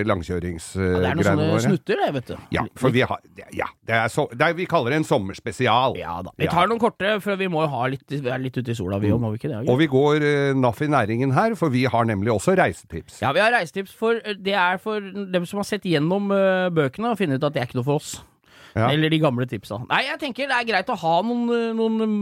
Ja, 0.78 1.00
det 1.02 1.10
er 1.10 1.18
noen 1.18 1.26
sånne 1.26 1.46
våre. 1.50 1.62
snutter, 1.64 2.00
det, 2.00 2.10
vet 2.16 2.28
du. 2.30 2.34
Ja, 2.54 2.64
for 2.78 2.94
vi 2.94 3.02
har 3.04 3.20
Ja, 3.54 3.68
det 3.86 3.96
er 3.98 4.12
så, 4.12 4.26
det 4.32 4.46
er, 4.46 4.56
vi 4.58 4.66
kaller 4.70 4.94
det 4.94 5.00
en 5.02 5.08
sommerspesial. 5.08 5.98
Ja 5.98 6.20
da. 6.24 6.34
Vi 6.38 6.48
tar 6.50 6.70
noen 6.70 6.82
korte, 6.82 7.16
for 7.24 7.40
vi 7.40 7.48
må 7.50 7.64
jo 7.64 7.72
ha 7.74 7.88
litt, 7.92 8.04
være 8.14 8.40
litt 8.46 8.58
ute 8.60 8.74
i 8.74 8.78
sola, 8.78 9.00
vi 9.02 9.12
òg, 9.14 9.22
må 9.22 9.32
vi 9.34 9.42
ikke 9.42 9.50
det? 9.52 9.64
Og 9.70 9.80
vi 9.80 9.88
går 9.90 10.26
uh, 10.26 10.52
naff 10.58 10.82
i 10.84 10.90
næringen 10.90 11.34
her, 11.36 11.56
for 11.58 11.74
vi 11.74 11.84
har 11.90 12.06
nemlig 12.08 12.32
også 12.34 12.56
reisetips. 12.60 13.20
Ja, 13.24 13.32
vi 13.34 13.42
har 13.42 13.52
reisetips 13.54 13.94
for 13.98 14.20
Det 14.20 14.54
er 14.54 14.78
for 14.82 15.02
dem 15.02 15.48
som 15.48 15.62
har 15.62 15.68
sett 15.68 15.88
gjennom 15.88 16.30
uh, 16.32 16.70
bøkene 16.74 17.12
og 17.12 17.20
funnet 17.20 17.42
ut 17.42 17.48
at 17.50 17.56
det 17.56 17.64
er 17.64 17.70
ikke 17.70 17.80
noe 17.80 17.88
for 17.90 18.02
oss. 18.02 18.16
Ja. 18.74 18.88
Eller 18.90 19.12
de 19.12 19.20
gamle 19.22 19.46
tipsa. 19.46 19.78
Nei, 19.86 20.00
jeg 20.08 20.18
tenker 20.18 20.48
det 20.50 20.56
er 20.56 20.66
greit 20.66 20.88
å 20.90 20.96
ha 20.98 21.14
noen, 21.22 21.76
noen, 21.78 22.16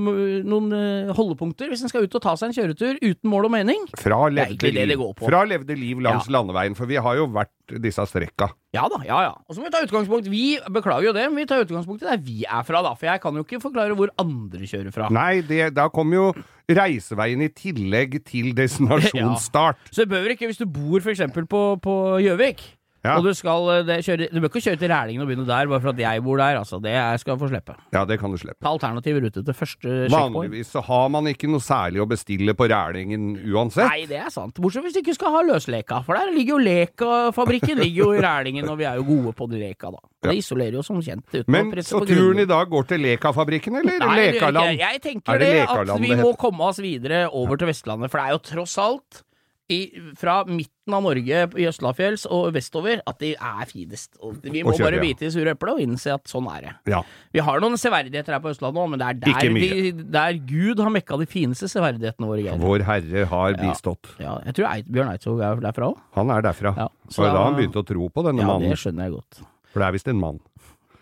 noen 0.45 0.75
eh, 0.77 1.13
holdepunkter 1.17 1.71
hvis 1.73 1.85
en 1.87 1.93
skal 1.93 2.05
ut 2.05 2.17
og 2.19 2.25
ta 2.25 2.35
seg 2.37 2.51
en 2.51 2.57
kjøretur 2.59 2.99
uten 3.01 3.31
mål 3.33 3.49
og 3.49 3.55
mening. 3.55 3.87
Fra 3.97 4.27
levde, 4.29 4.73
liv, 4.77 5.05
fra 5.23 5.43
levde 5.49 5.77
liv 5.81 6.03
langs 6.05 6.29
landeveien, 6.33 6.77
for 6.77 6.91
vi 6.91 7.01
har 7.01 7.17
jo 7.17 7.31
vært 7.33 7.81
disse 7.81 8.05
strekka. 8.11 8.51
Ja 8.77 8.85
da, 8.93 9.01
ja 9.07 9.23
ja. 9.29 9.33
Og 9.49 9.55
så 9.55 9.63
må 9.63 9.69
vi 9.69 9.73
ta 9.75 9.83
utgangspunkt 9.85 10.29
Vi 10.33 10.45
beklager 10.73 11.11
jo 11.11 11.15
det, 11.17 11.25
men 11.31 11.43
vi 11.43 11.49
tar 11.49 11.65
utgangspunkt 11.65 12.05
i 12.05 12.11
der 12.11 12.21
vi 12.21 12.43
er 12.45 12.67
fra, 12.69 12.85
da. 12.85 12.93
For 13.01 13.09
jeg 13.09 13.25
kan 13.25 13.41
jo 13.41 13.47
ikke 13.47 13.63
forklare 13.63 13.97
hvor 13.97 14.13
andre 14.21 14.69
kjører 14.69 14.93
fra. 14.95 15.09
Nei, 15.13 15.41
det, 15.49 15.71
da 15.77 15.89
kommer 15.93 16.19
jo 16.19 16.29
reiseveien 16.69 17.43
i 17.45 17.51
tillegg 17.57 18.21
til 18.29 18.53
destinasjonsstart. 18.61 19.89
Så 19.91 20.05
det 20.05 20.13
behøver 20.13 20.37
ikke, 20.37 20.53
hvis 20.53 20.61
du 20.61 20.69
bor 20.69 21.01
f.eks. 21.01 21.25
på 21.49 21.65
på 21.83 21.99
Gjøvik, 22.27 22.65
Ja. 23.03 23.17
Og 23.19 23.25
du 23.27 23.33
skal 23.35 23.69
eh, 23.75 23.81
det, 23.87 23.97
kjøre 24.07 24.29
Du 24.31 24.39
bør 24.39 24.51
ikke 24.53 24.63
kjøre 24.63 24.79
til 24.79 24.93
Rælingen 24.93 25.25
og 25.25 25.27
begynne 25.27 25.47
der, 25.49 25.67
bare 25.73 25.83
for 25.83 25.91
at 25.91 25.99
jeg 25.99 26.23
bor 26.23 26.39
der. 26.39 26.59
Altså, 26.61 26.79
det 26.83 26.93
jeg 26.95 27.23
skal 27.23 27.39
få 27.41 27.49
slippe. 27.51 27.75
Ja, 27.95 28.05
det 28.07 28.19
kan 28.21 28.31
du 28.31 28.39
slippe. 28.39 28.63
Ta 28.63 28.71
alternativ 28.71 29.19
rute 29.25 29.43
til 29.43 29.57
første 29.59 29.89
checkpoint. 29.89 30.37
Vanligvis 30.37 30.71
så 30.71 30.83
har 30.87 31.09
man 31.11 31.27
ikke 31.33 31.51
noe 31.51 31.63
særlig 31.63 32.03
å 32.05 32.07
bestille 32.11 32.55
på 32.59 32.69
Rælingen 32.71 33.33
uansett. 33.43 33.89
Nei, 33.91 34.05
det 34.11 34.21
er 34.23 34.31
sant. 34.35 34.61
Bortsett 34.63 34.87
hvis 34.87 34.95
du 34.95 35.01
ikke 35.03 35.17
skal 35.19 35.35
ha 35.35 35.43
løsleka. 35.49 35.99
For 36.07 36.19
der 36.19 36.31
ligger 36.37 36.55
jo 36.55 36.61
Leka-fabrikken 36.63 37.83
ligger 37.83 38.05
jo 38.05 38.13
i 38.15 38.23
Rælingen, 38.23 38.71
og 38.71 38.79
vi 38.79 38.87
er 38.87 39.01
jo 39.01 39.09
gode 39.11 39.35
på 39.41 39.51
de 39.51 39.65
Leka, 39.65 39.91
da. 39.97 40.05
Det 40.23 40.37
isolerer 40.39 40.79
jo 40.79 40.87
som 40.87 41.03
kjent. 41.03 41.27
Uten 41.33 41.51
Men 41.51 41.75
så 41.83 42.05
turen 42.07 42.39
i 42.39 42.47
dag 42.47 42.71
går 42.71 42.87
til 42.93 43.03
Leka-fabrikken, 43.03 43.81
eller 43.83 43.99
Nei, 43.99 44.15
Lekaland? 44.21 44.71
jeg. 44.71 44.79
Jeg 44.83 45.03
tenker 45.03 45.35
Er 45.35 45.43
det 45.43 45.51
det, 45.59 45.67
at 45.67 45.93
vi 46.07 46.15
må 46.23 46.31
komme 46.39 46.71
oss 46.71 46.79
videre 46.83 47.27
over 47.35 47.59
til 47.59 47.73
Vestlandet, 47.73 48.13
for 48.13 48.23
det 48.23 48.31
er 48.31 48.37
jo 48.39 48.43
tross 48.53 48.79
alt 48.79 49.25
i, 49.73 49.79
fra 50.21 50.43
midten 50.49 50.95
av 50.97 51.03
Norge 51.07 51.43
i 51.59 51.67
Østlafjells 51.71 52.27
og 52.31 52.51
vestover 52.57 53.01
at 53.09 53.19
de 53.23 53.31
er 53.35 53.67
finest. 53.71 54.15
Vi 54.45 54.63
må 54.63 54.73
Å 54.73 54.77
kjøre, 54.77 54.85
bare 54.91 54.99
ja. 55.01 55.05
bite 55.07 55.27
i 55.29 55.31
sure 55.35 55.55
eplet 55.57 55.73
og 55.79 55.83
innse 55.85 56.13
at 56.15 56.29
sånn 56.31 56.49
er 56.53 56.67
det. 56.67 56.73
Ja. 56.93 57.01
Vi 57.33 57.45
har 57.47 57.63
noen 57.65 57.79
severdigheter 57.81 58.37
her 58.37 58.43
på 58.45 58.53
Østlandet 58.53 58.83
òg, 58.83 58.91
men 58.93 59.03
det 59.03 59.09
er 59.09 59.21
der, 59.23 59.57
de, 59.57 60.07
der 60.19 60.39
Gud 60.51 60.83
har 60.85 60.93
mekka 60.95 61.19
de 61.23 61.29
fineste 61.31 61.71
severdighetene 61.73 62.29
våre. 62.29 62.45
Geir. 62.47 62.61
Vår 62.63 62.87
Herre 62.89 63.27
har 63.33 63.59
bistått. 63.63 64.13
Ja, 64.23 64.37
jeg 64.47 64.59
tror 64.59 64.71
Eit, 64.75 64.91
Bjørn 64.93 65.13
Eidsvåg 65.15 65.43
er 65.49 65.63
derfra 65.65 65.91
òg. 65.95 66.01
Han 66.19 66.31
er 66.37 66.47
derfra. 66.51 66.75
Ja, 66.77 66.89
så 67.09 67.23
Så 67.23 67.33
da 67.33 67.45
han 67.49 67.57
begynt 67.59 67.79
å 67.79 67.87
tro 67.87 68.09
på 68.13 68.27
denne 68.29 68.43
Ja, 68.45 68.51
mannen. 68.53 68.71
det 68.75 68.79
skjønner 68.83 69.09
jeg 69.09 69.17
godt. 69.21 69.43
For 69.73 69.81
det 69.81 69.87
er 69.89 69.95
visst 69.97 70.09
en 70.13 70.19
mann. 70.21 70.43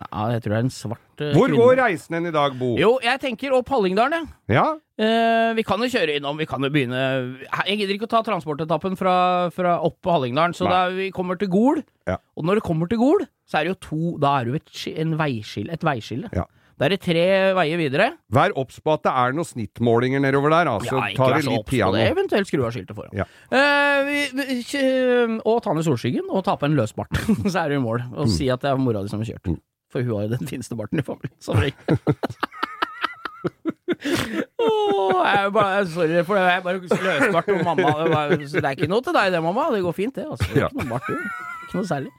Ja, 0.01 0.23
jeg 0.33 0.43
tror 0.43 0.55
det 0.55 0.59
er 0.59 0.65
en 0.65 0.73
svart 0.73 1.21
uh, 1.21 1.33
Hvor 1.37 1.51
kvinne. 1.51 1.59
går 1.61 1.77
reisen 1.83 2.17
hen 2.17 2.27
i 2.31 2.33
dag, 2.35 2.55
Bo? 2.59 2.71
Jo, 2.81 2.95
jeg 3.05 3.21
tenker 3.21 3.53
opp 3.57 3.69
Hallingdalen, 3.69 4.25
jeg. 4.25 4.57
Ja? 4.57 4.65
Uh, 5.01 5.51
vi 5.59 5.65
kan 5.69 5.81
jo 5.85 5.89
kjøre 5.93 6.17
innom, 6.19 6.39
vi 6.41 6.47
kan 6.49 6.61
jo 6.65 6.71
begynne 6.73 7.03
Jeg 7.69 7.77
gidder 7.83 7.95
ikke 7.99 8.09
å 8.09 8.13
ta 8.17 8.23
transportetappen 8.27 8.97
fra, 9.01 9.15
fra 9.55 9.77
opp 9.87 9.99
på 10.05 10.15
Hallingdalen, 10.17 10.57
så 10.57 10.69
da 10.71 10.87
vi 10.95 11.11
kommer 11.13 11.37
til 11.41 11.49
Gol. 11.53 11.83
Ja. 12.09 12.17
Og 12.37 12.49
når 12.49 12.61
det 12.61 12.65
kommer 12.67 12.89
til 12.91 12.99
Gol, 13.03 13.27
så 13.49 13.61
er 13.61 13.69
det 13.69 13.75
jo 13.77 13.81
to 13.91 14.15
Da 14.25 14.39
er 14.41 14.49
det 14.49 14.55
jo 14.55 14.63
et, 14.63 14.73
en 15.05 15.15
veiskille, 15.21 15.73
et 15.77 15.85
veiskille. 15.85 16.33
Ja. 16.37 16.47
Da 16.81 16.87
er 16.89 16.95
det 16.95 17.03
tre 17.05 17.23
veier 17.53 17.77
videre. 17.77 18.07
Vær 18.33 18.55
obs 18.57 18.79
på 18.81 18.95
at 18.97 19.03
det 19.05 19.13
er 19.13 19.35
noen 19.37 19.45
snittmålinger 19.45 20.23
nedover 20.25 20.49
der, 20.55 20.71
altså. 20.79 20.95
ja, 20.97 21.11
ikke 21.13 21.27
vær 21.29 21.43
så 21.45 21.57
obs 21.59 21.69
på 21.77 21.91
det. 21.93 22.07
Eventuelt 22.09 22.49
skru 22.49 22.63
av 22.65 22.73
skiltet 22.73 22.97
foran. 22.97 23.13
Ja. 23.21 23.27
Uh, 23.53 25.41
og 25.45 25.59
ta 25.65 25.75
ned 25.77 25.85
solskyggen, 25.85 26.29
og 26.33 26.45
ta 26.47 26.55
på 26.57 26.69
en 26.71 26.79
løs 26.79 26.95
bart. 26.97 27.13
så 27.53 27.67
er 27.67 27.75
du 27.75 27.77
i 27.77 27.83
mål. 27.85 28.01
Og 28.15 28.25
Mm. 28.31 28.33
si 28.33 28.49
at 28.53 28.61
det 28.65 28.71
er 28.71 28.81
mora 28.81 29.03
di 29.05 29.09
som 29.13 29.21
har 29.21 29.29
kjørt. 29.29 29.53
For 29.91 30.03
hun 30.07 30.15
har 30.17 30.27
jo 30.29 30.37
den 30.37 30.47
fineste 30.51 30.77
barten 30.79 31.01
i 31.03 31.07
familien, 31.07 31.35
som 31.43 31.59
regel. 31.59 31.99
Åh, 34.61 35.21
jeg 35.27 35.53
bare, 35.55 35.83
sorry 35.91 36.23
for 36.27 36.39
det, 36.39 36.45
jeg 36.47 36.63
bare 36.65 36.81
løsbart 36.81 37.51
og 37.53 37.63
mamma 37.67 37.91
det 37.99 38.09
var- 38.13 38.35
Det 38.37 38.65
er 38.65 38.75
ikke 38.77 38.89
noe 38.89 39.03
til 39.05 39.13
deg 39.17 39.33
det, 39.33 39.43
mamma. 39.43 39.69
Det 39.75 39.83
går 39.83 39.93
fint, 39.97 40.15
det. 40.15 40.25
Altså. 40.27 40.47
Det 40.55 40.63
er 40.63 40.69
Ikke 40.69 40.85
noe 40.85 40.89
bart. 40.95 41.11
Ikke 41.67 41.75
noe 41.79 41.89
særlig. 41.89 42.13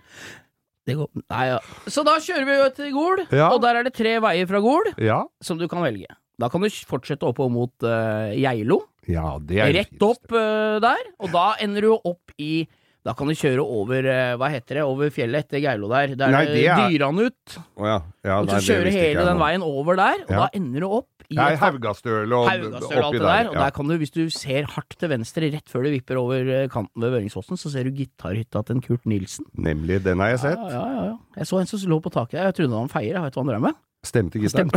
Det 0.88 0.96
går 0.98 1.10
Nei, 1.30 1.46
ja. 1.48 1.60
Så 1.88 2.04
da 2.04 2.16
kjører 2.20 2.46
vi 2.46 2.58
jo 2.58 2.70
til 2.76 2.92
Gol, 2.94 3.26
Ja. 3.32 3.50
og 3.54 3.62
der 3.62 3.76
er 3.80 3.84
det 3.84 3.94
tre 3.94 4.20
veier 4.20 4.48
fra 4.50 4.60
Gol 4.60 4.84
Ja. 4.98 5.24
som 5.42 5.58
du 5.58 5.68
kan 5.68 5.82
velge. 5.84 6.08
Da 6.40 6.50
kan 6.50 6.62
du 6.62 6.70
fortsette 6.70 7.22
oppover 7.24 7.52
mot 7.52 7.72
uh, 7.84 8.34
Geilo. 8.34 8.82
ja, 9.08 9.38
det 9.40 9.60
er 9.60 9.72
det 9.72 9.76
Rett 9.92 10.02
opp 10.02 10.32
uh, 10.32 10.80
der, 10.82 10.98
og 11.20 11.32
da 11.32 11.54
ender 11.62 11.82
du 11.82 11.88
jo 11.88 12.02
opp 12.04 12.32
i 12.40 12.68
Da 13.02 13.16
kan 13.18 13.26
du 13.32 13.34
kjøre 13.34 13.64
over 13.66 14.06
eh, 14.06 14.36
Hva 14.38 14.48
heter 14.54 14.78
det? 14.78 14.84
Over 14.86 15.10
fjellet 15.14 15.48
etter 15.48 15.62
Geilo 15.64 15.88
der. 15.90 16.12
Der 16.20 16.34
Nei, 16.36 16.44
det 16.46 16.66
er- 16.70 16.84
Dyranut. 16.92 17.56
Oh, 17.76 17.88
ja. 17.88 17.96
ja 18.24 18.36
Og 18.44 18.52
så 18.52 18.60
kjører 18.62 18.86
du 18.92 18.92
hele 18.94 19.26
den 19.26 19.40
veien 19.42 19.64
over 19.66 19.98
der, 19.98 20.22
og 20.28 20.30
Ja. 20.30 20.44
da 20.44 20.50
ender 20.54 20.80
du 20.86 20.88
opp 21.00 21.08
i 21.32 21.36
Nei, 21.40 21.56
Haugastøl 21.56 22.34
og 22.36 22.50
Haugastøl 22.50 23.04
oppi 23.08 23.18
der. 23.18 23.26
der. 23.26 23.50
Og 23.50 23.56
ja. 23.56 23.60
der 23.64 23.72
kan 23.72 23.88
du, 23.88 23.96
hvis 23.98 24.12
du 24.14 24.30
ser 24.30 24.68
hardt 24.70 24.98
til 25.00 25.10
venstre 25.10 25.50
rett 25.50 25.66
før 25.72 25.88
du 25.88 25.90
vipper 25.96 26.20
over 26.22 26.36
eh, 26.62 26.68
kanten 26.70 27.02
ved 27.02 27.10
Vøringsfossen, 27.16 27.58
så 27.58 27.72
ser 27.72 27.88
du 27.88 27.92
gitarhytta 27.96 28.62
til 28.68 28.76
en 28.78 28.82
Kurt 28.86 29.06
Nilsen. 29.10 29.46
Nemlig, 29.58 30.04
den 30.04 30.20
har 30.20 30.36
jeg 30.36 30.40
sett. 30.46 30.60
Ja, 30.60 30.70
ja, 30.70 30.92
ja, 30.94 31.04
ja. 31.10 31.16
Jeg 31.38 31.48
så 31.48 31.60
en 31.62 31.66
som 31.72 31.80
lå 31.90 32.02
på 32.04 32.12
taket 32.14 32.38
der, 32.38 32.52
jeg 32.52 32.56
trodde 32.60 32.78
han 32.84 32.90
feier, 32.92 33.16
jeg 33.18 33.24
vet 33.24 33.34
hva 33.34 33.42
han 33.46 33.54
drev 33.56 33.62
med. 33.62 33.80
Stemte 34.04 34.40
gitaren? 34.42 34.70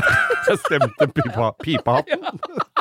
Stemte 0.65 1.07
pipa, 1.17 1.53
pipehatten? 1.61 2.25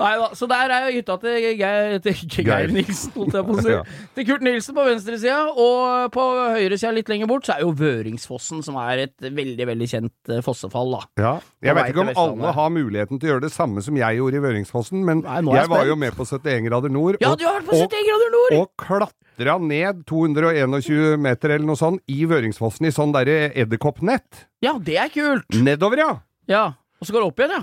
Nei 0.00 0.12
da, 0.18 0.28
så 0.38 0.46
der 0.50 0.72
er 0.72 0.86
jo 0.88 0.94
hytta 0.98 1.16
til 1.22 1.36
Geir, 1.60 1.98
til 2.04 2.44
Geir. 2.46 2.70
Nilsen, 2.72 3.12
holdt 3.16 3.36
jeg 3.36 3.46
på 3.48 3.56
å 3.58 3.64
si. 3.66 3.74
Til 4.16 4.26
Kurt 4.28 4.44
Nilsen 4.46 4.76
på 4.76 4.84
venstre 4.86 5.18
sida, 5.20 5.38
og 5.52 6.08
på 6.14 6.24
høyre 6.56 6.78
sida 6.80 6.92
litt 6.96 7.10
lenger 7.12 7.28
bort, 7.30 7.46
så 7.48 7.56
er 7.56 7.64
jo 7.66 7.72
Vøringsfossen, 7.76 8.62
som 8.64 8.78
er 8.80 9.04
et 9.06 9.28
veldig, 9.28 9.66
veldig 9.72 9.88
kjent 9.90 10.32
eh, 10.32 10.40
fossefall, 10.44 10.96
da. 10.96 11.02
Ja. 11.22 11.34
Jeg 11.64 11.76
vet 11.78 11.92
ikke 11.92 12.04
om 12.06 12.12
alle 12.24 12.54
har 12.56 12.72
muligheten 12.74 13.20
til 13.20 13.28
å 13.28 13.34
gjøre 13.34 13.46
det 13.46 13.52
samme 13.54 13.84
som 13.84 13.96
jeg 14.00 14.18
gjorde 14.20 14.40
i 14.40 14.44
Vøringsfossen, 14.46 15.04
men 15.06 15.22
Nei, 15.26 15.40
jeg 15.52 15.62
jeg 15.62 15.72
var 15.72 15.86
jo 15.88 15.98
med 16.00 16.16
på 16.18 16.26
71 16.28 16.66
grader 16.68 16.92
nord. 16.92 17.20
Ja, 17.22 17.32
og- 17.32 17.38
du 17.38 17.46
har 17.46 17.60
vært 17.60 17.68
på 17.70 17.78
71 17.78 18.08
grader 18.08 18.32
nord! 18.36 18.56
og 18.62 18.72
klatra 18.80 19.58
ned 19.62 20.02
221 20.06 21.16
meter 21.22 21.54
eller 21.56 21.66
noe 21.66 21.78
sånt 21.80 22.02
i 22.12 22.24
Vøringsfossen 22.28 22.86
i 22.88 22.92
sånn 22.94 23.14
derre 23.14 23.52
edderkoppnett. 23.58 24.46
Ja, 24.64 24.74
det 24.78 24.98
er 25.00 25.08
kult! 25.12 25.48
Nedover, 25.56 26.02
ja! 26.02 26.10
Ja, 26.50 26.64
og 27.00 27.06
så 27.06 27.14
går 27.14 27.22
det 27.24 27.30
opp 27.32 27.40
igjen, 27.42 27.54
ja. 27.58 27.62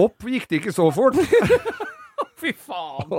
Opp 0.00 0.24
gikk 0.24 0.48
det 0.50 0.62
ikke 0.62 0.72
så 0.72 0.88
fort. 0.94 1.18
Fy 2.42 2.50
faen! 2.58 3.12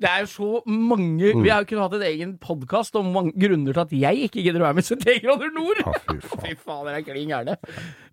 Det 0.00 0.08
er 0.08 0.22
jo 0.24 0.28
så 0.32 0.50
mange 0.66 1.30
Mm. 1.30 1.42
Vi 1.44 1.50
har 1.52 1.62
jo 1.62 1.68
kunnet 1.68 1.84
hatt 1.84 1.94
en 1.98 2.04
egen 2.08 2.30
podkast 2.40 2.94
om 2.98 3.10
mange 3.12 3.32
grunner 3.38 3.74
til 3.76 3.82
at 3.82 3.90
jeg 3.92 4.28
ikke 4.28 4.42
gidder 4.44 4.62
å 4.62 4.66
være 4.70 4.78
med 4.78 4.86
71 4.88 5.20
grader 5.24 5.50
nord! 5.54 5.80
Ah, 5.84 5.98
fy 6.08 6.16
faen. 6.24 6.40
Fy 6.46 6.54
faen, 6.64 6.86
dere 6.88 7.00
er 7.00 7.04
klin 7.06 7.28
gærne. 7.30 7.56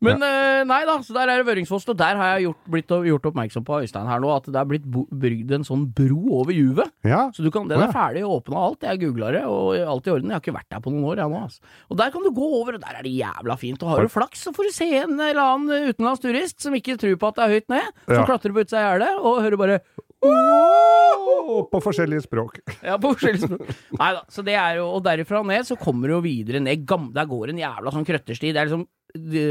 Men 0.04 0.26
eh, 0.28 0.62
nei 0.70 0.80
da, 0.90 0.98
så 1.06 1.16
der 1.16 1.32
er 1.32 1.40
det 1.42 1.48
Vøringsfoss, 1.48 1.88
og 1.90 1.98
der 2.00 2.20
har 2.20 2.34
jeg 2.36 2.48
gjort, 2.50 2.60
blitt 2.76 2.94
gjort 3.10 3.30
oppmerksom 3.32 3.66
på 3.68 3.80
Øystein 3.86 4.10
her 4.12 4.22
nå, 4.24 4.30
at 4.36 4.50
det 4.52 4.60
er 4.62 4.70
blitt 4.70 4.86
brygd 4.92 5.54
en 5.58 5.66
sånn 5.68 5.88
bro 5.98 6.20
over 6.42 6.54
juvet. 6.54 6.92
Ja. 7.08 7.24
Så 7.34 7.46
du 7.46 7.50
kan, 7.54 7.70
den 7.72 7.80
er 7.82 7.88
ja. 7.88 7.96
ferdig 7.96 8.26
og 8.28 8.36
åpna 8.42 8.62
alt. 8.68 8.86
Jeg 8.90 9.02
googla 9.06 9.32
det, 9.38 9.44
og 9.50 9.74
alt 9.80 10.10
i 10.10 10.14
orden. 10.14 10.30
Jeg 10.34 10.38
har 10.38 10.44
ikke 10.46 10.58
vært 10.60 10.70
der 10.76 10.84
på 10.86 10.94
noen 10.94 11.08
år, 11.14 11.24
jeg 11.24 11.34
nå. 11.34 11.44
Altså. 11.48 11.74
Og 11.90 12.02
der 12.04 12.14
kan 12.14 12.28
du 12.28 12.32
gå 12.38 12.50
over, 12.62 12.78
og 12.78 12.84
der 12.86 13.00
er 13.02 13.08
det 13.08 13.16
jævla 13.18 13.58
fint. 13.64 13.82
Og 13.88 13.94
har 13.96 14.04
du 14.06 14.14
flaks, 14.14 14.44
så 14.48 14.54
får 14.58 14.70
du 14.70 14.76
se 14.78 14.90
en 15.02 15.16
eller 15.18 15.42
annen 15.44 15.90
utenlandsturist 15.94 16.62
som 16.68 16.76
ikke 16.78 17.00
tror 17.02 17.18
på 17.24 17.32
at 17.32 17.40
det 17.40 17.48
er 17.48 17.56
høyt 17.58 17.72
ned, 17.74 17.90
som 18.06 18.20
Ja. 18.22 18.28
klatrer 18.30 18.54
på 18.54 18.64
utsida 18.68 18.84
av 18.84 18.92
gjerdet, 18.92 19.14
og 19.24 19.42
hører 19.48 19.64
bare 19.64 19.80
Åh, 20.26 21.68
På 21.72 21.80
forskjellige 21.84 22.26
språk. 22.26 22.60
ja, 22.84 22.98
på 23.02 23.12
forskjellige 23.14 23.48
språk. 23.48 23.72
Nei 24.00 24.10
da, 24.18 24.22
så 24.32 24.44
det 24.46 24.56
er 24.58 24.80
jo 24.82 24.88
Og 24.98 25.04
derifra 25.06 25.44
ned 25.46 25.68
så 25.68 25.78
kommer 25.80 26.10
du 26.10 26.18
jo 26.18 26.22
videre 26.26 26.62
ned. 26.64 26.86
Gamle, 26.90 27.14
der 27.16 27.30
går 27.30 27.54
en 27.54 27.62
jævla 27.62 27.94
sånn 27.94 28.08
krøttersti. 28.08 28.52
Det 28.54 28.62
er 28.62 28.70
liksom 28.70 28.86
de, 29.18 29.44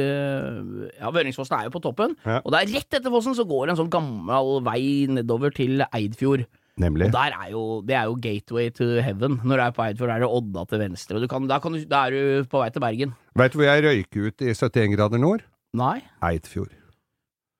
Ja, 1.01 1.11
Vøringsfossen 1.15 1.57
er 1.59 1.69
jo 1.71 1.75
på 1.75 1.83
toppen, 1.87 2.15
Ja. 2.27 2.41
og 2.45 2.53
der 2.55 2.69
rett 2.71 2.99
etter 2.99 3.11
fossen 3.11 3.35
så 3.35 3.47
går 3.49 3.71
en 3.73 3.77
sånn 3.81 3.91
gammel 3.91 4.61
vei 4.67 5.07
nedover 5.11 5.51
til 5.55 5.83
Eidfjord. 5.93 6.47
Nemlig. 6.79 7.07
Og 7.09 7.13
der 7.17 7.33
er 7.33 7.51
jo, 7.55 7.63
det 7.89 7.95
er 7.97 8.05
jo 8.11 8.19
gateway 8.21 8.69
to 8.71 8.85
heaven. 9.01 9.39
Når 9.43 9.57
du 9.57 9.63
er 9.65 9.73
på 9.73 9.83
Eidfjord, 9.87 10.11
er 10.13 10.21
det 10.21 10.29
Odda 10.29 10.67
til 10.69 10.79
venstre. 10.85 11.17
Og 11.17 11.23
du 11.25 11.29
kan, 11.33 11.47
da, 11.49 11.57
kan 11.59 11.73
du, 11.73 11.81
da 11.89 12.03
er 12.07 12.11
du 12.13 12.45
på 12.53 12.61
vei 12.61 12.69
til 12.75 12.85
Bergen. 12.85 13.15
Veit 13.35 13.53
du 13.55 13.59
hvor 13.63 13.65
jeg 13.71 13.83
røyker 13.87 14.27
ut 14.29 14.45
i 14.45 14.51
71 14.53 14.93
grader 14.93 15.19
nord? 15.23 15.47
Nei? 15.73 16.03
Eidfjord. 16.23 16.75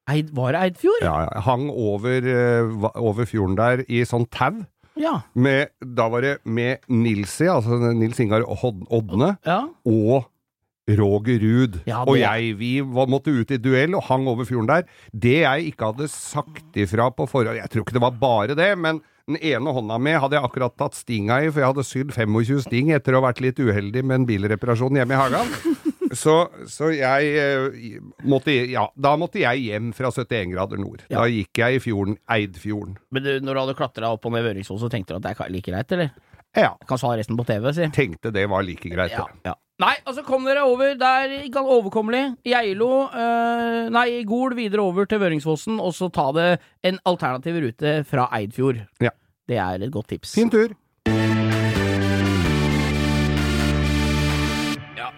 Eid, 0.07 0.31
var 0.37 0.55
det 0.55 0.63
Eidfjord? 0.63 1.03
Ja, 1.03 1.17
jeg 1.27 1.43
hang 1.49 1.67
over, 1.71 2.31
eh, 2.31 2.89
over 2.95 3.27
fjorden 3.27 3.57
der 3.59 3.83
i 3.89 4.05
sånn 4.07 4.29
tau. 4.31 4.63
Ja. 4.97 5.19
Med, 5.35 5.75
da 5.83 6.07
var 6.09 6.25
det 6.25 6.39
med 6.45 6.87
Nilsi, 6.89 7.49
altså 7.53 7.77
Nils 7.93 8.21
Ingar 8.23 8.47
Odne, 8.47 9.35
ja. 9.45 9.67
og 9.85 10.31
Roger 10.87 11.43
Ruud. 11.43 11.81
Ja, 11.89 12.05
Og 12.07 12.21
jeg, 12.21 12.55
vi 12.61 12.79
var, 12.81 13.11
måtte 13.11 13.35
ut 13.35 13.51
i 13.51 13.59
duell 13.59 13.97
og 13.99 14.07
hang 14.07 14.29
over 14.31 14.47
fjorden 14.47 14.71
der. 14.71 14.87
Det 15.11 15.41
jeg 15.43 15.73
ikke 15.73 15.91
hadde 15.91 16.09
sagt 16.13 16.79
ifra 16.79 17.11
på 17.11 17.27
forhånd 17.27 17.59
Jeg 17.59 17.71
tror 17.73 17.83
ikke 17.83 17.97
det 17.99 18.05
var 18.07 18.15
bare 18.21 18.55
det, 18.55 18.71
men 18.79 19.03
den 19.27 19.41
ene 19.43 19.73
hånda 19.75 19.99
mi 19.99 20.15
hadde 20.15 20.39
jeg 20.39 20.47
akkurat 20.47 20.77
tatt 20.79 20.95
stinga 20.95 21.41
i, 21.43 21.51
for 21.51 21.65
jeg 21.65 21.73
hadde 21.73 21.87
sydd 21.89 22.15
25 22.15 22.63
sting 22.69 22.93
etter 22.95 23.17
å 23.17 23.21
ha 23.21 23.27
vært 23.27 23.43
litt 23.43 23.59
uheldig 23.59 24.05
med 24.07 24.21
en 24.21 24.29
bilreparasjon 24.29 25.01
hjemme 25.01 25.17
i 25.17 25.21
hagen. 25.25 25.51
Så, 26.15 26.35
så 26.71 26.91
jeg 26.95 27.33
eh, 27.41 27.99
måtte 28.29 28.55
Ja, 28.71 28.87
da 28.95 29.17
måtte 29.19 29.41
jeg 29.43 29.65
hjem 29.67 29.93
fra 29.97 30.11
71 30.13 30.53
grader 30.53 30.79
nord. 30.81 31.03
Ja. 31.11 31.21
Da 31.23 31.27
gikk 31.33 31.59
jeg 31.63 31.79
i 31.79 31.83
fjorden, 31.83 32.17
Eidfjorden. 32.31 32.97
Men 33.11 33.23
du, 33.27 33.33
når 33.43 33.55
du 33.55 33.61
hadde 33.65 33.77
klatra 33.79 34.13
opp 34.15 34.27
og 34.29 34.35
ned 34.37 34.45
Vøringsfoss, 34.47 34.85
så 34.85 34.91
tenkte 34.93 35.15
du 35.15 35.21
at 35.21 35.27
det 35.27 35.35
er 35.41 35.53
like 35.53 35.71
greit, 35.73 35.93
eller? 35.97 36.11
Ja. 36.57 36.71
Jeg 36.81 36.89
kan 36.89 37.01
svare 37.01 37.19
resten 37.21 37.37
på 37.37 37.45
TV, 37.49 37.67
si. 37.77 37.89
Tenkte 37.93 38.31
det 38.33 38.47
var 38.49 38.63
like 38.65 38.89
greit. 38.93 39.13
Ja, 39.17 39.27
ja. 39.45 39.57
Nei, 39.83 39.93
og 40.09 40.15
så 40.17 40.23
kom 40.25 40.47
dere 40.49 40.63
over 40.65 40.95
der, 40.97 41.35
gan- 41.53 41.69
overkommelig. 41.69 42.23
Geilo, 42.49 43.11
øh, 43.13 43.91
nei, 43.93 44.23
Gol 44.25 44.55
videre 44.57 44.81
over 44.87 45.05
til 45.05 45.21
Vøringsfossen, 45.21 45.77
og 45.85 45.93
så 45.93 46.09
ta 46.09 46.31
det 46.33 46.49
en 46.89 46.99
alternativ 47.05 47.61
rute 47.67 47.99
fra 48.09 48.31
Eidfjord. 48.39 48.87
Ja. 49.05 49.13
Det 49.47 49.61
er 49.61 49.85
et 49.85 49.93
godt 49.93 50.09
tips. 50.15 50.33
Fin 50.39 50.49
tur. 50.51 50.73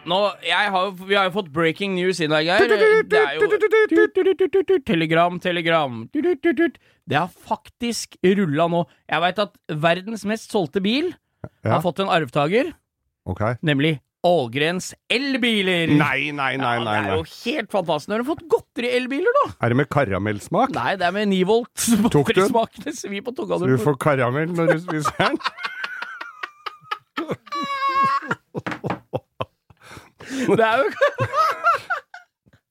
Nå, 0.09 0.19
har, 0.49 0.91
vi 1.05 1.15
har 1.17 1.29
jo 1.29 1.35
fått 1.37 1.53
breaking 1.55 1.95
news 1.99 2.21
inn 2.25 2.33
her, 2.35 2.45
Geir. 2.47 2.67
Det 2.69 3.21
er 3.21 3.38
jo 3.38 3.43
Telegram, 4.88 5.38
telegram. 5.43 6.03
Det 7.09 7.17
har 7.17 7.31
faktisk 7.31 8.19
rulla 8.25 8.69
nå. 8.73 8.83
Jeg 9.09 9.25
veit 9.25 9.41
at 9.47 9.57
verdens 9.87 10.27
mest 10.29 10.53
solgte 10.55 10.83
bil 10.85 11.12
har 11.65 11.83
fått 11.85 12.03
en 12.05 12.12
arvtaker, 12.12 12.75
nemlig 13.62 13.99
Ålgrens 14.27 14.95
elbiler. 15.15 15.93
Nei, 15.95 16.33
nei, 16.35 16.57
nei, 16.59 16.73
nei. 16.83 16.97
Det 17.05 17.12
er 17.12 17.21
jo 17.21 17.27
helt 17.45 17.71
fantastisk. 17.71 18.11
Har 18.11 18.25
du 18.25 18.27
fått 18.27 18.43
godteri-elbiler, 18.50 19.37
da! 19.38 19.45
Er 19.62 19.71
det 19.71 19.79
med 19.79 19.88
karamellsmak? 19.95 20.75
Nei, 20.75 20.97
det 20.99 21.07
er 21.07 21.15
med 21.15 21.31
9 21.31 21.47
volt. 21.47 21.87
Tok 22.11 22.33
du 22.35 22.41
den? 22.41 22.50
Smakene 22.50 23.23
på 23.23 23.35
tunga. 23.38 23.61
Så 23.62 23.71
du 23.71 23.79
får 23.85 23.99
karamell 24.03 24.50
når 24.59 24.75
du 24.75 24.79
spiser 24.88 25.15
den? 25.23 25.38
Det 30.28 30.64
er 30.64 30.85
jo 30.85 30.90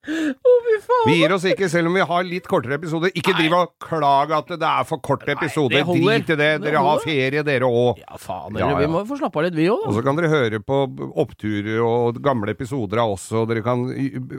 Oh. 0.08 1.08
Vi 1.10 1.18
gir 1.20 1.34
oss 1.36 1.44
ikke, 1.44 1.68
selv 1.68 1.90
om 1.90 1.96
vi 1.98 2.04
har 2.08 2.24
litt 2.24 2.46
kortere 2.48 2.78
episoder. 2.78 3.12
Ikke 3.20 3.34
driv 3.36 3.52
og 3.58 3.74
klag 3.84 4.32
at 4.38 4.54
det 4.54 4.64
er 4.64 4.86
for 4.88 5.02
korte 5.04 5.34
episoder. 5.34 5.84
Drit 5.84 6.30
i 6.32 6.38
det. 6.40 6.48
Dere 6.64 6.80
har 6.86 7.02
ferie, 7.04 7.42
dere 7.44 7.68
òg. 7.68 8.00
Ja, 8.00 8.16
faen, 8.16 8.56
Ja, 8.56 8.70
dere, 8.70 8.86
vi 8.86 8.88
må 8.94 9.02
få 9.10 9.18
slappe 9.20 9.42
av 9.42 9.44
litt, 9.50 9.58
vi 9.60 9.66
òg, 9.68 9.84
Og 9.90 9.98
så 9.98 10.04
kan 10.06 10.16
dere 10.16 10.30
høre 10.32 10.62
på 10.64 10.78
oppturer 11.26 11.82
og 11.84 12.22
gamle 12.24 12.56
episoder 12.56 13.02
av 13.04 13.18
oss, 13.18 13.28
og 13.36 13.50
dere 13.52 13.66
kan 13.66 13.84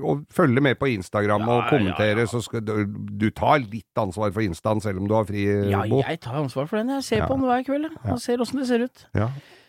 og 0.00 0.24
følge 0.32 0.64
med 0.64 0.80
på 0.80 0.88
Instagram 0.94 1.44
og 1.44 1.52
Ja, 1.52 1.60
og 1.60 1.68
kommentere. 1.74 2.24
ja. 2.24 2.30
Så 2.32 2.40
skal 2.48 2.64
du, 2.64 3.28
tar 3.36 3.58
litt 3.60 3.92
ansvar 4.00 4.32
for 4.32 4.40
Instaen 4.40 4.80
selv 4.80 5.02
om 5.04 5.06
du 5.10 5.12
har 5.20 5.28
fri, 5.28 5.44
Ja, 5.68 5.84
jeg 5.84 6.20
tar 6.24 6.40
ansvar 6.40 6.64
for 6.66 6.78
den. 6.80 6.88
Jeg 6.96 7.04
ser 7.04 7.16
Ja. 7.18 7.26
på 7.28 7.36
den 7.36 7.44
hver 7.44 7.62
kveld. 7.68 7.90
Jeg 8.08 8.18
ser 8.24 8.38
åssen 8.40 8.56
det 8.64 8.68
ser 8.72 8.88
ut. 8.88 9.04
Ja. 9.14 9.28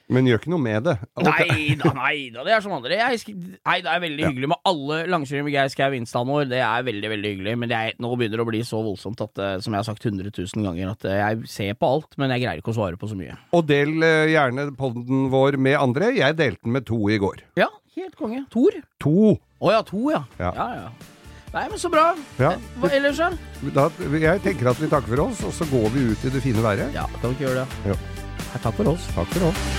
Men 0.10 0.26
gjør 0.26 0.42
ikke 0.42 0.52
noe 0.52 0.64
med 0.64 0.86
det. 0.88 0.96
Okay. 1.22 1.50
Nei 1.54 1.76
da, 1.78 1.92
nei 1.94 2.16
da, 2.34 2.44
det 2.48 2.54
er 2.56 2.64
som 2.66 2.74
andre. 2.74 2.98
Jeg, 2.98 3.36
nei, 3.62 3.76
det 3.86 3.92
er 3.92 4.02
veldig 4.04 4.26
hyggelig 4.26 4.50
med 4.50 4.70
alle 4.72 5.00
langkjøringer 5.14 5.46
med 5.46 5.54
Geir 5.54 5.74
Skau 5.74 5.98
Instaen 5.98 6.32
vår. 6.32 6.48
Det 6.50 6.62
er 6.66 6.88
veldig, 6.88 7.12
veldig 7.14 7.34
hyggelig. 7.34 7.54
Men 7.62 7.72
det 7.72 7.78
er, 7.80 8.00
nå 8.02 8.14
begynner 8.16 8.42
det 8.42 8.46
å 8.48 8.50
bli 8.50 8.64
så 8.66 8.82
voldsomt 8.86 9.22
at, 9.26 9.44
eh, 9.46 9.58
som 9.62 9.76
jeg 9.76 9.84
har 9.84 9.90
sagt 9.90 10.08
100 10.10 10.34
000 10.34 10.66
ganger, 10.66 10.96
at 10.96 11.06
eh, 11.06 11.20
jeg 11.22 11.52
ser 11.54 11.78
på 11.78 11.92
alt, 11.94 12.18
men 12.22 12.34
jeg 12.34 12.46
greier 12.46 12.64
ikke 12.64 12.74
å 12.74 12.80
svare 12.80 13.00
på 13.00 13.12
så 13.12 13.20
mye. 13.20 13.38
Og 13.54 13.70
del 13.70 13.94
eh, 14.06 14.32
gjerne 14.34 14.70
podden 14.80 15.30
vår 15.34 15.60
med 15.62 15.78
andre. 15.78 16.12
Jeg 16.18 16.40
delte 16.40 16.66
den 16.66 16.78
med 16.80 16.90
to 16.90 17.00
i 17.14 17.20
går. 17.22 17.46
Ja, 17.62 17.70
helt 18.00 18.18
konge. 18.18 18.44
Tor? 18.54 18.82
To! 19.06 19.38
Å 19.60 19.74
ja, 19.76 19.86
to, 19.86 20.04
ja. 20.16 20.26
Ja. 20.42 20.54
ja. 20.58 20.70
ja. 20.88 21.16
Nei, 21.54 21.66
men 21.66 21.82
så 21.82 21.90
bra. 21.90 22.12
Ja. 22.38 22.54
Hva 22.82 22.92
ellers, 22.94 23.18
da? 23.18 23.32
Da, 23.74 23.88
jeg 24.22 24.46
tenker 24.46 24.70
at 24.70 24.82
vi 24.82 24.90
takker 24.92 25.16
for 25.16 25.26
oss, 25.26 25.44
og 25.50 25.56
så 25.58 25.70
går 25.72 25.90
vi 25.96 26.10
ut 26.12 26.26
i 26.30 26.34
det 26.34 26.46
fine 26.46 26.66
været. 26.66 26.94
Ja, 26.98 27.10
kan 27.20 27.32
vi 27.32 27.40
ikke 27.40 27.50
gjøre 27.50 27.66
det? 27.66 27.94
Ja. 27.94 28.00
Takk 28.58 28.74
for 28.78 28.96
oss. 28.96 29.14
Takk 29.18 29.38
for 29.38 29.52
oss. 29.52 29.79